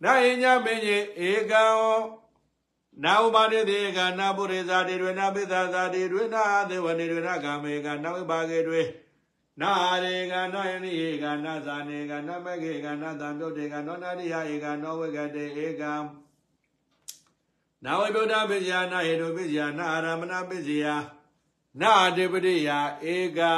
[0.03, 1.63] နာယညမင်းကြီးဧကံ
[3.03, 8.81] နာဥပါဒေတေကနာပုရိသတေတွေနာပိသသာတေတွေနာသေဝနေတွေနာကာမေကနာဝိပါကေတွေ
[9.61, 9.71] နာ
[10.03, 15.93] ရေကနာယနိဧကနာဇာနေကနာမကေကနာတံပြုတ်တေကနောနာရိယဧကနောဝေကတေဧကံ
[17.83, 20.95] နာဝိဗုဒ္ဓပိဇာနာဟေတုပိဇာနာအာရမဏပိဇာ
[21.81, 22.69] နာအဓိပတိယ
[23.13, 23.53] ဧကံ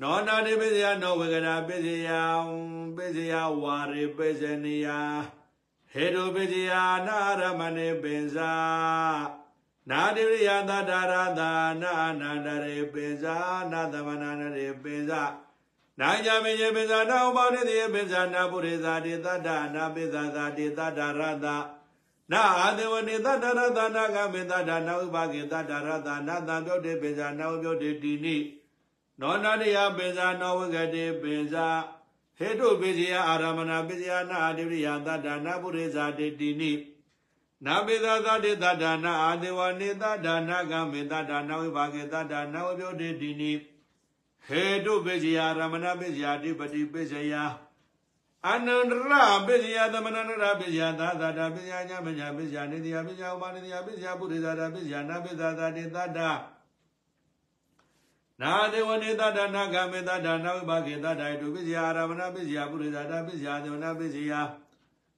[0.00, 2.22] နောနာတိပိဇာနောဝေကနာပိဇာ
[2.96, 4.88] ပိဇာဝါရိပိဇနိယ
[5.94, 8.52] ဟေတုပိဇာနာအာရမဏေပိဇာ
[9.90, 11.50] နာတိရိယသတ္တရသာ
[11.82, 13.36] နာအနန္တရေပိဇာ
[13.72, 15.22] နာသမဏနရေပိဇာ
[16.00, 21.56] နာယမေယပိဇာနာဥပနိတိယပိဇာနာပုရိသတိတတ္တနာပိဇာသာတိတတ္တရသာ
[22.32, 28.36] နာအာဒေဝနိတတ္တရသာနာကမေတ္တနာဥပကေတတ္တရသာနာတံပြုတ်တိပိဇာနာဥပြုတ်တိတိနိ
[29.20, 31.68] နောနာတိယပိဇာနောဝဂတိပိဇာ
[32.38, 36.72] ဟေတုပိဇယအာရမဏပိဇယနာအတိရိယတတ္တနာပုရိသတိတိနိ
[37.64, 43.52] နာပိသသတိတတ္တနာအာဒေဝနိတတ္တနာကမေတ္တနာဝိဘာကေတတ္တနာဝပြုတ်တိတိနိ
[44.46, 47.34] ဟေတုပိဇယရမဏပိဇယတိပတိပိဇယ
[48.48, 49.12] အနန္တရ
[49.46, 56.20] ပိဇယသမဏနရပိဇယသာသတာပိဇယညမညာပိဇယနိတိယပိဇယဥပနိတိယပိဇယပုရိသတာပိဇယနာပိသသတိတတ္တ
[58.40, 64.32] နာဒေဝနေတတ္တနာကမေတ္တနာဝိဘာကေတတ္တတုပိဇယရမဏပိဇယပုရိသတာပိဇယဒေဝနာပိဇယ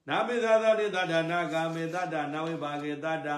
[0.08, 3.28] နာပိသသတိတတ္တနာကမေတတ္တနာဝိဘာကေတတ္တ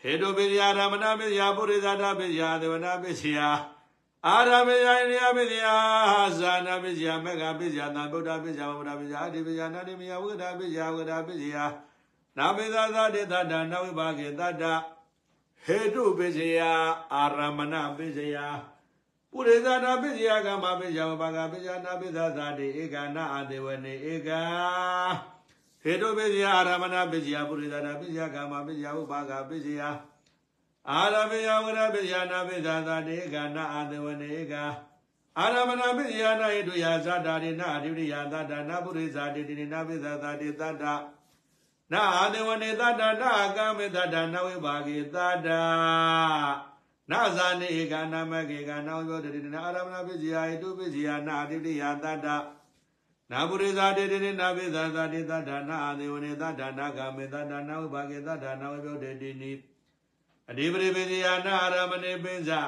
[0.00, 3.38] ဟေတုပိဇယရမဏပိဇယပုရိသတာပိဇယဒေဝနာပိဇယ
[4.26, 5.66] အာရမေယနိယပိဇယ
[6.38, 11.56] ဇာနာပိဇယမေဃပိဇယသံဗုဒ္ဓပိဇယဗုဒ္ဓပိဇယအတိပိဇယနာတိမယဝိဒပိဇယဝိဒပိဇယ
[12.38, 14.64] နာပိသသတိတတ္တနာဝိဘာကေတတ္တ
[15.64, 16.60] ဟေတုပိဇယ
[17.14, 18.36] အာရမဏပိဇယ
[19.36, 24.30] ပုရိသနာပိဇယကမ္မပိဇယဝဘာဂပိဇယနာပိသသတိဧကနာအတေဝနေဧက
[25.82, 29.82] ဟေတုပိဇယအာရမဏပိဇယပုရိသနာပိဇယကမ္မပိဇယဝဘာဂပိဇယ
[30.90, 34.54] အာရမေယဝရပိယနာပိသသတေကနာအာတဝနေက
[35.38, 40.84] အာရမဏပိယနာဣတုယာဇာတာရိနာအဓိရိယာသတ္တနာပုရိသတိတိနာပိသသတိတတ္တ
[41.92, 45.48] နာအာတဝနေတတ္တနာကမေတ္တနာဝိဘာဂေတတ္တ
[47.10, 52.26] နာဇာနေကနာမကေကနာဝိဘောတိတိနာအာရမဏပိယဣတုပိယနာအဓိရိယာသတ္တ
[53.30, 59.52] နာပုရိသတိတိနာပိသသတိတတ္တနာအာတဝနေတတ္တနာကမေတ္တနာဝိဘာဂေတတ္တနာဝိဘောတိတိနိ
[60.50, 62.60] အဓိပတိပိဇယနာအာရမဏေပိဇာ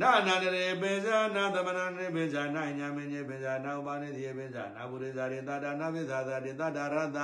[0.00, 7.18] နာနန္တရေပိဇာနာသမဏရေပိဇာနာညမင်းရေပိဇာနာဥပါနေတိပိဇာနာပုရိသရေတတနာပိဇာသတိတတရတ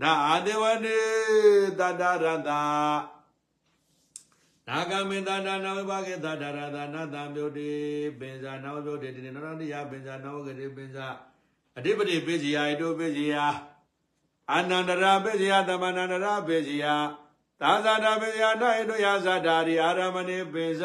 [0.00, 0.98] နာအာဒေဝနေ
[1.78, 2.50] တတရတ
[4.70, 7.70] နာဂမေတတနာဝိပါကေတတရတနာတံပြုတ်တိ
[8.18, 11.08] ပိဇာနာဝပြုတ်တိတိနရတိယပိဇာနာဝဂတိပိဇာ
[11.76, 13.34] အဓိပတိပိဇယဣတုပိဇယ
[14.50, 16.84] အာနန္တရာပိဇယသမဏန္တရာပိဇယ
[17.60, 20.82] သာဇာတာပယနာဣတုယဇာတာရိအာရမဏိပိစ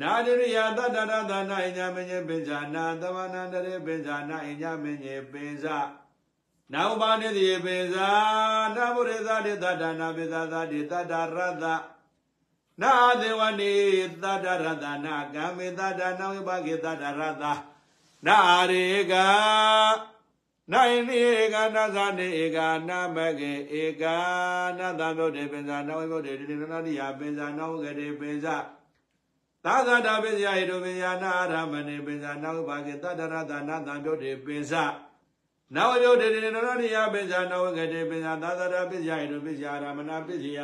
[0.00, 5.64] နာဒရိယတတ္တရသနာဣညာမညေပိစနာသမဏန္တရေပိစနာဣညာမညေပိစ
[6.72, 7.96] နာဥပါနိတိပိစ
[8.76, 11.64] နာဘုရိသတိတတ္တနာပိသသတိတတ္တရတ
[12.80, 13.72] နာဒေဝနိ
[14.22, 17.44] တတ္တရတနာကမေတတ္တနာဝိပါကေတတ္တရတ
[18.26, 18.38] နာ
[18.70, 19.14] ရေက
[20.72, 22.58] နိုင်နိဧကနာသနေဧက
[22.88, 24.04] နာမကေဧက
[24.78, 28.46] နာသဗုဒ္ဓေပင်္စနောဝိဗုဒ္ဓေတိနတိယပင်္စနောဝဂရေပင်္စ
[29.64, 34.72] သာသတာပစ္စယဟိတုပညာနာအာရမဏေပင်္စနောဘာကေတတရတနာသံဗုဒ္ဓေပင်္စ
[35.74, 40.60] နောဝိဗုဒ္ဓေတိနတိယပင်္စနောဝဂရေပင်္စသာသတာပစ္စယဟိတုပစ္စယအာရမဏပစ္စယ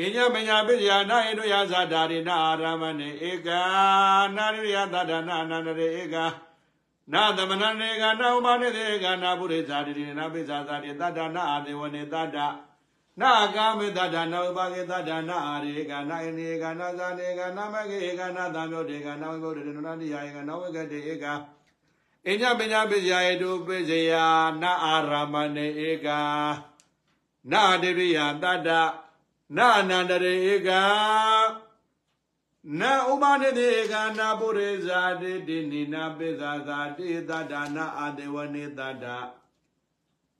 [0.00, 3.48] အညပညာပစ္စယနာဟိတုယသတာရိနာအာရမဏေဧက
[4.36, 6.16] နာရိယသတ္တနာအနန္တရေဧက
[7.12, 12.38] နာသမဏနေကနာဥပနိသေကနာပုရိသတိတိနာပိသသာတိတတ္တနာအာဒေဝနေတတ္တ
[13.20, 21.26] နာကာမေတ္တနာဥပကေတတ္တနာအာရေကနာဣနေကနာဇာနေကနာမကေကနာသံယောတေကနာဝိဘုဒ္ဓေနန္တိယဧကနာဝိကတေဧက
[22.28, 24.12] အညပညာပိစယေတုပိစယ
[24.62, 26.08] နာအာရမဏေဧက
[27.52, 28.68] နာတိရိယတတ္တ
[29.56, 30.70] နာအနန္တရေဧက
[32.80, 39.06] နာဥပနိတိဧကနာပုရိဇာတိတိနိနာပိဇာသာတိတတ္တနာအာဒေဝနေတတ္တ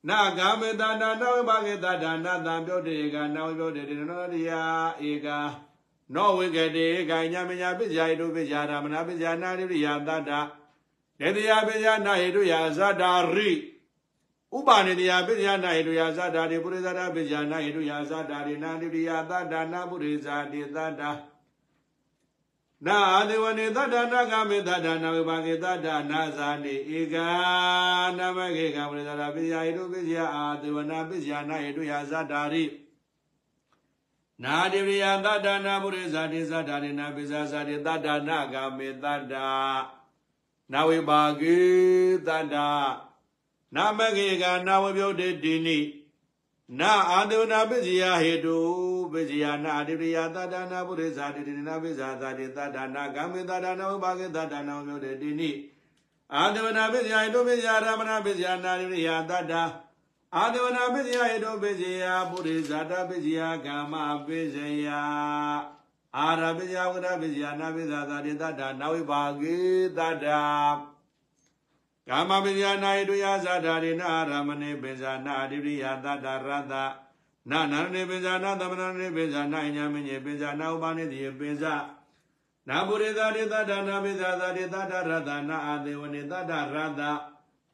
[0.08, 4.62] နာဂာမေတနာနဝိပါကေတတနာတံပြုတ်တေကနာဝိပြုတ်တေနောရိယာ
[5.10, 5.28] ဧက
[6.14, 10.30] နောဝိကတေကညမညာပိဇာယတုပိဇာရမနာပိဇာနာရိယာတတ္တ
[11.20, 13.50] ဒေတယပိဇာနာဟိတုယာဇဒာရိ
[14.56, 21.02] ဥပါနေတယပိဇာနာဟိတုယာဇဒာရိပုရိဇာရပိဇာနာဟိတုယာဇဒာရိနာရိယာတတ္တနာပုရိဇာတိတတ္တ
[22.86, 27.16] နာအာဒေဝနေတတ္တနာကမေတ္တနာဝိပါကေတတ္တနာဇာနေဧက
[28.18, 32.64] နာမကေကဝိသရာပိယဟိတုပိယအာဒေဝနာပိယနာဟိတုယဇတာရိ
[34.44, 39.34] နာတိပရိယတတ္တနာပုရိသတိသတ္တရိနာပိဇာသတိတတ္တနာကမေတတ္တ
[40.72, 41.58] နာဝိပါကေ
[42.26, 42.56] တတ္တ
[43.76, 45.78] နာမကေကနာဝပြုတ်တေတိနိ
[46.80, 48.58] နာအာဒုနာပစ္စယဟေတု
[49.12, 55.50] ပစ္စယနာအတိရိယသတ္တနာပုရိသတိတိနာပစ္စသတိသတ္တနာကမေသတ္တနာဥပါကေသတ္တနာမြို့တေတိနိ
[56.34, 59.54] အာဒဝနာပစ္စယဟေတုပစ္စယရမဏပစ္စယနာရိယသတ္တ
[60.36, 63.94] အာတဝနာပစ္စယဧတောပစ္စယပုရိဇာတပစ္စယကာမ
[64.26, 64.86] ပစ္စယ
[66.16, 70.40] အာရပစ္စယဝရပစ္စယနာပစ္စသာတိတ္တာနဝိပါကိတ္တာ
[72.08, 76.74] ကာမပစ္စယနာယတုယဇာတာရိနာရမဏေပစ္စနာအဓိရိယတတ္တာရတ္တ
[77.50, 81.64] နာနန္နေပစ္စနာသမဏနေပစ္စနာအညာမညေပစ္စနာဥပနိတိပစ္စ
[82.68, 87.02] နာပုရိသတိတတ္တာနာပစ္စသာတိတတ္တာရတ္တနာအာသေဝနေတတ္တာရတ္တ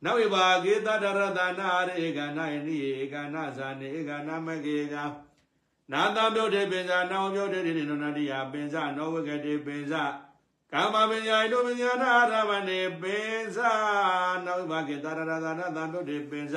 [0.04, 1.68] နဝိပါကေတတ္တရတ္တနာ
[2.00, 4.94] ရေကနာယနိဧကနာဇာနေဧကနာမကေက
[5.92, 9.94] နာတမြုတ်တေပင်္စနောမြုတ်တေတိနုနတိယပင်္စနောဝကတိပင်္စ
[10.72, 13.58] ကာမပညာယိတုပညာနာရမဏေပင်္စ
[14.44, 16.56] နောဝိပါကေတတ္တရတ္တနာတမြုတ်တေပင်္စ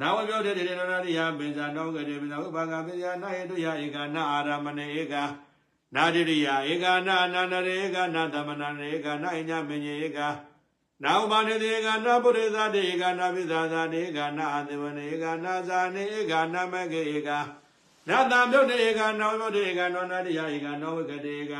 [0.00, 5.14] နာဝမြုတ်တေတိနုနတိယပင်္စနောဝကတိပင်္စဝိပါကပညာနာယတုယဧကနာအာရမဏေဧက
[5.94, 10.18] နာတိရိယဧကနာအနန္တရေဧကနာသမဏရေဧကနာအညမညေဧက
[11.04, 17.30] နာဥပနိတေကနာပုရိသတေကနာပိသသာတေကနာအသေဝနေကနာဇာနေကနာမကေက
[18.08, 21.54] နာတံမြုတ်တေကနောမြုတ်တေကနောနာတိယဧကနောဝကတေက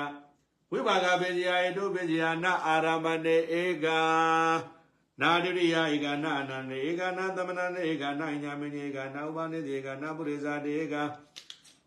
[0.73, 3.87] ဝိပါကပေဇယဧတုပေဇယနာအာရမဏေဧက
[5.21, 10.95] နာတိရိယဧကနာအနန္တေဧကနာသမဏနေဧကနာအညမညေကနာဥပနိတေကနာပုရိသတေက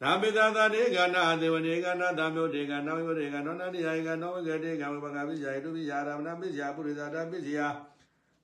[0.01, 7.59] နာပိသသာတေကနာအသေဝနေကနာတံမြုတ်တေကနောမြုတ်တေကနောနာတိယဧကနောဝကတေကဝိပါကပေဇယဧတုပေဇယအာရမဏပေဇယပုရိသတာပေဇယ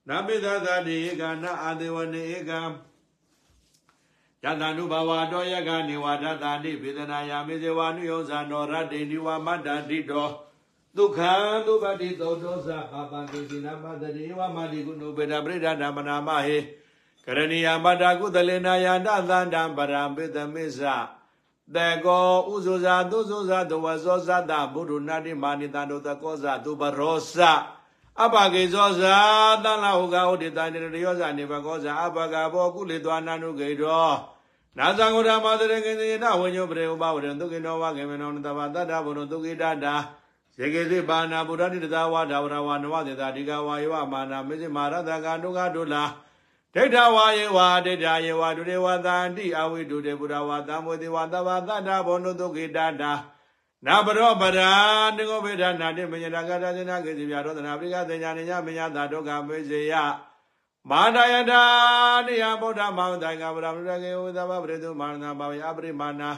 [0.08, 2.52] နာပိသသာတေဧကနာအသေဝနေဧက
[4.44, 10.28] ယတနုဘဝတောယကနေဝဒတာတိဗေဒနာယာမေဇဝနုယောဇာနောရတေနိဝမတ္တတိတော
[10.96, 11.32] ဒုက္ခံ
[11.66, 16.58] ဒုပတိသောတောဇပါပံတိစိနာပတတိဝမတိကုဏုပေတပရိဒဓမ္မနာမဟေ
[17.24, 20.80] ကရဏီယမတ္တကုသလေနာယန္တသန္တံပရံပိသမိစ္ဆ
[21.74, 27.34] တေကောဥဇုဇာသုဇုဇာတဝဇောဇတဘုရုနာတိမာနိတံတောတကောဇသူပရောဇ
[28.22, 29.16] အပကေဇောဇာ
[29.64, 34.10] တန်လာဟုကဥဒိတန်တရောဇာနေဘကောဇာအပကဘောကုလေသွာနာနုကေရော
[34.78, 39.94] နာဇံဂုဓမ္မသရကေသေနဝညုပရေဥပဝရံဒုက္ခိနောဝကေမနောနတဘာတတ္တဘုရုဒုက္ခိတတာ
[40.60, 46.04] ယေကေသိပါဏဗုဒ္ဓတိတသာဝဒါဝရဝနဝသေတာဒီကဝါယောမာနာမေဇိမာရတကဒုက္ခဒုလာ
[46.74, 53.12] ဒိဋ္ဌဝါယေဝဒိဋ္ဌယေဝဒုရေဝသန္တိအဝိဒုတေဘုရားဝသံဝေတိဝသဗ္ဗတတ္တဘောနုဒုက္ခိတတာ
[53.86, 54.70] နာဘရောပရာ
[55.16, 59.94] တေကိုဗေဒနာတိမညတာကတဇနာကေစီပြရောသနာပိကသေညာနိညမညတာဒုက္ခမေစေယ
[60.90, 61.62] မာဒယတာ
[62.26, 66.30] နိယဗုဒ္ဓမောင်တိုင်ကဗရမရကေဝသဗ္ဗပရိသုမာနဘာဝေအပရိမာနာ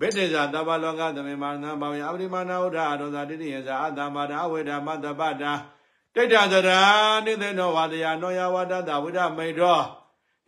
[0.00, 5.52] ဗိတေဇာတဘလောကသမေမာနဘာဝေအပရိမာနာဥဒ္ဓအရောဇာတိတိယဇာအတ္တမာဒအဝေဓမ္မတပ္ပတာ
[6.14, 6.82] တိဋ္ဌသရာ
[7.24, 9.84] နိသေနောဝါဒယနောယဝတ္တတဝိဒမိတ်တော်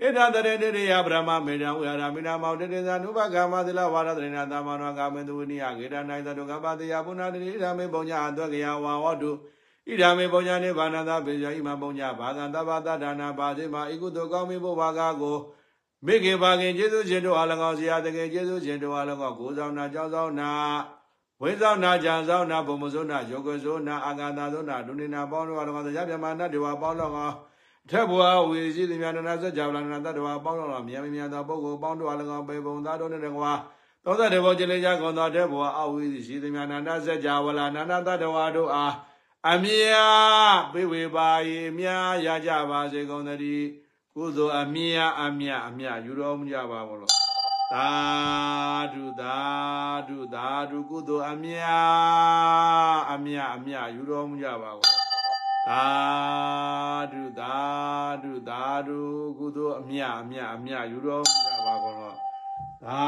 [0.03, 9.30] ဣဒတရေတေယဗြဟ္မမေတံဝိဟာရမိနာမောတေတေဇာနုပကမ္မသီလဝါရတရေနာသမနောကာမေသူဝိနိယဂေရနိုင်သတုကပတယပုဏ္ဏတိဣဒမေပုံညာအသွက်ကယဝါဝတ္တု
[9.88, 15.38] ဣဒမေပုံညာနိဗ္ဗာနသပေဇယဣမပုံညာဘာဂံတပ္ပတဒါနာပါစေမဣကုတောကောင်းမိဘဘာကကို
[16.07, 20.50] မိခင်ဘာခင်ကျေးဇူးရှင်တို့အား၎င်းဆရာတကယ်ကျေးဇူးရှင်တို့အား၎င်းကိုဆောင်နာကြောင်းဆောင်နာ
[21.40, 27.11] ဝိဇောနာကြံဆောင်နာဘုံမစိုးနာယောဂဇောနာအာဂန္တာဇောနာဒုနေနာပေါင်းတို့အား၎င်းတရားပြမနာတေဝပေါင်းလော
[27.83, 33.53] ကောထက်ဘွားဝေရှိသည်များနာစကြဝဠာနာတတ္တဝါပေါင်းတော်မြတ်မြတ်သောပုဂ္ဂိုလ်ပေါင်းတို့အား၎င်းပေပုံသားတို့နှင့်တကွာ
[34.05, 38.95] သောတတေဘောကျလေကြကုန်သောထက်ဘွားအဝေရှိသည်များနာစကြဝဠာနာနာတတ္တဝါတို့အား
[39.51, 40.07] အမြာ
[40.72, 43.66] ပိဝေပါယေမြာရကြပါစေကုန်သတည်း
[44.14, 47.12] ကုသိုလ်အမြာအမြအမြယူတော်မူကြပါဘုလို့
[47.72, 47.91] သာ
[48.93, 49.39] ဓုသာ
[50.09, 51.59] ဓုသာဓုကုသိုလ်အမြ
[53.12, 55.01] အမြအမြယူတော်မူကြပါဘုလို့
[55.68, 55.84] သာ
[57.12, 57.56] ဓုသာ
[58.22, 58.98] ဓုသာဓု
[59.38, 62.16] ကုသိုလ်အမြအမြအမြယူတော်မူကြပါကုန်တော့
[62.84, 63.04] သာ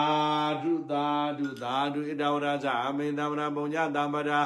[0.62, 1.06] ဓုသာ
[1.38, 4.40] ဓုသာဓုဣဒဝရဇအမေသမနာပုံညတမ္ပရာ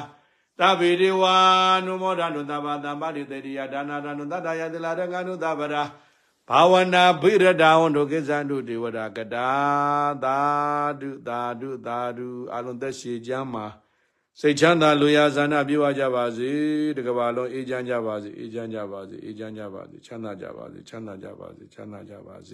[0.59, 1.37] တဗေဒီဝါ
[1.85, 5.83] နုမောဒနုတဘာတမ္ပတိတေရိယဒါနာဒနုတတယတိလာရကနုတဗရာ
[6.49, 9.49] ဘာဝနာဘိရဒဝန္တုကိစ္ဆန္တုဒေဝရာကတာ
[10.23, 10.39] သာ
[11.01, 13.65] ဓုသာဓုသာဓုအလုံးသက်ရှိချမ်းမှာ
[14.41, 16.51] စိတ်ချမ်းသာလူရဇာနာပြေဝကြပါစေ
[16.97, 22.47] တကဘာလုံးအေးချမ်းကြပါစေအေးချမ်းကြပါစေအေးချမ်းကြပါစေချမ်းသာကြပါစေချမ်းသာကြပါစေချမ်းသာကြပါစေ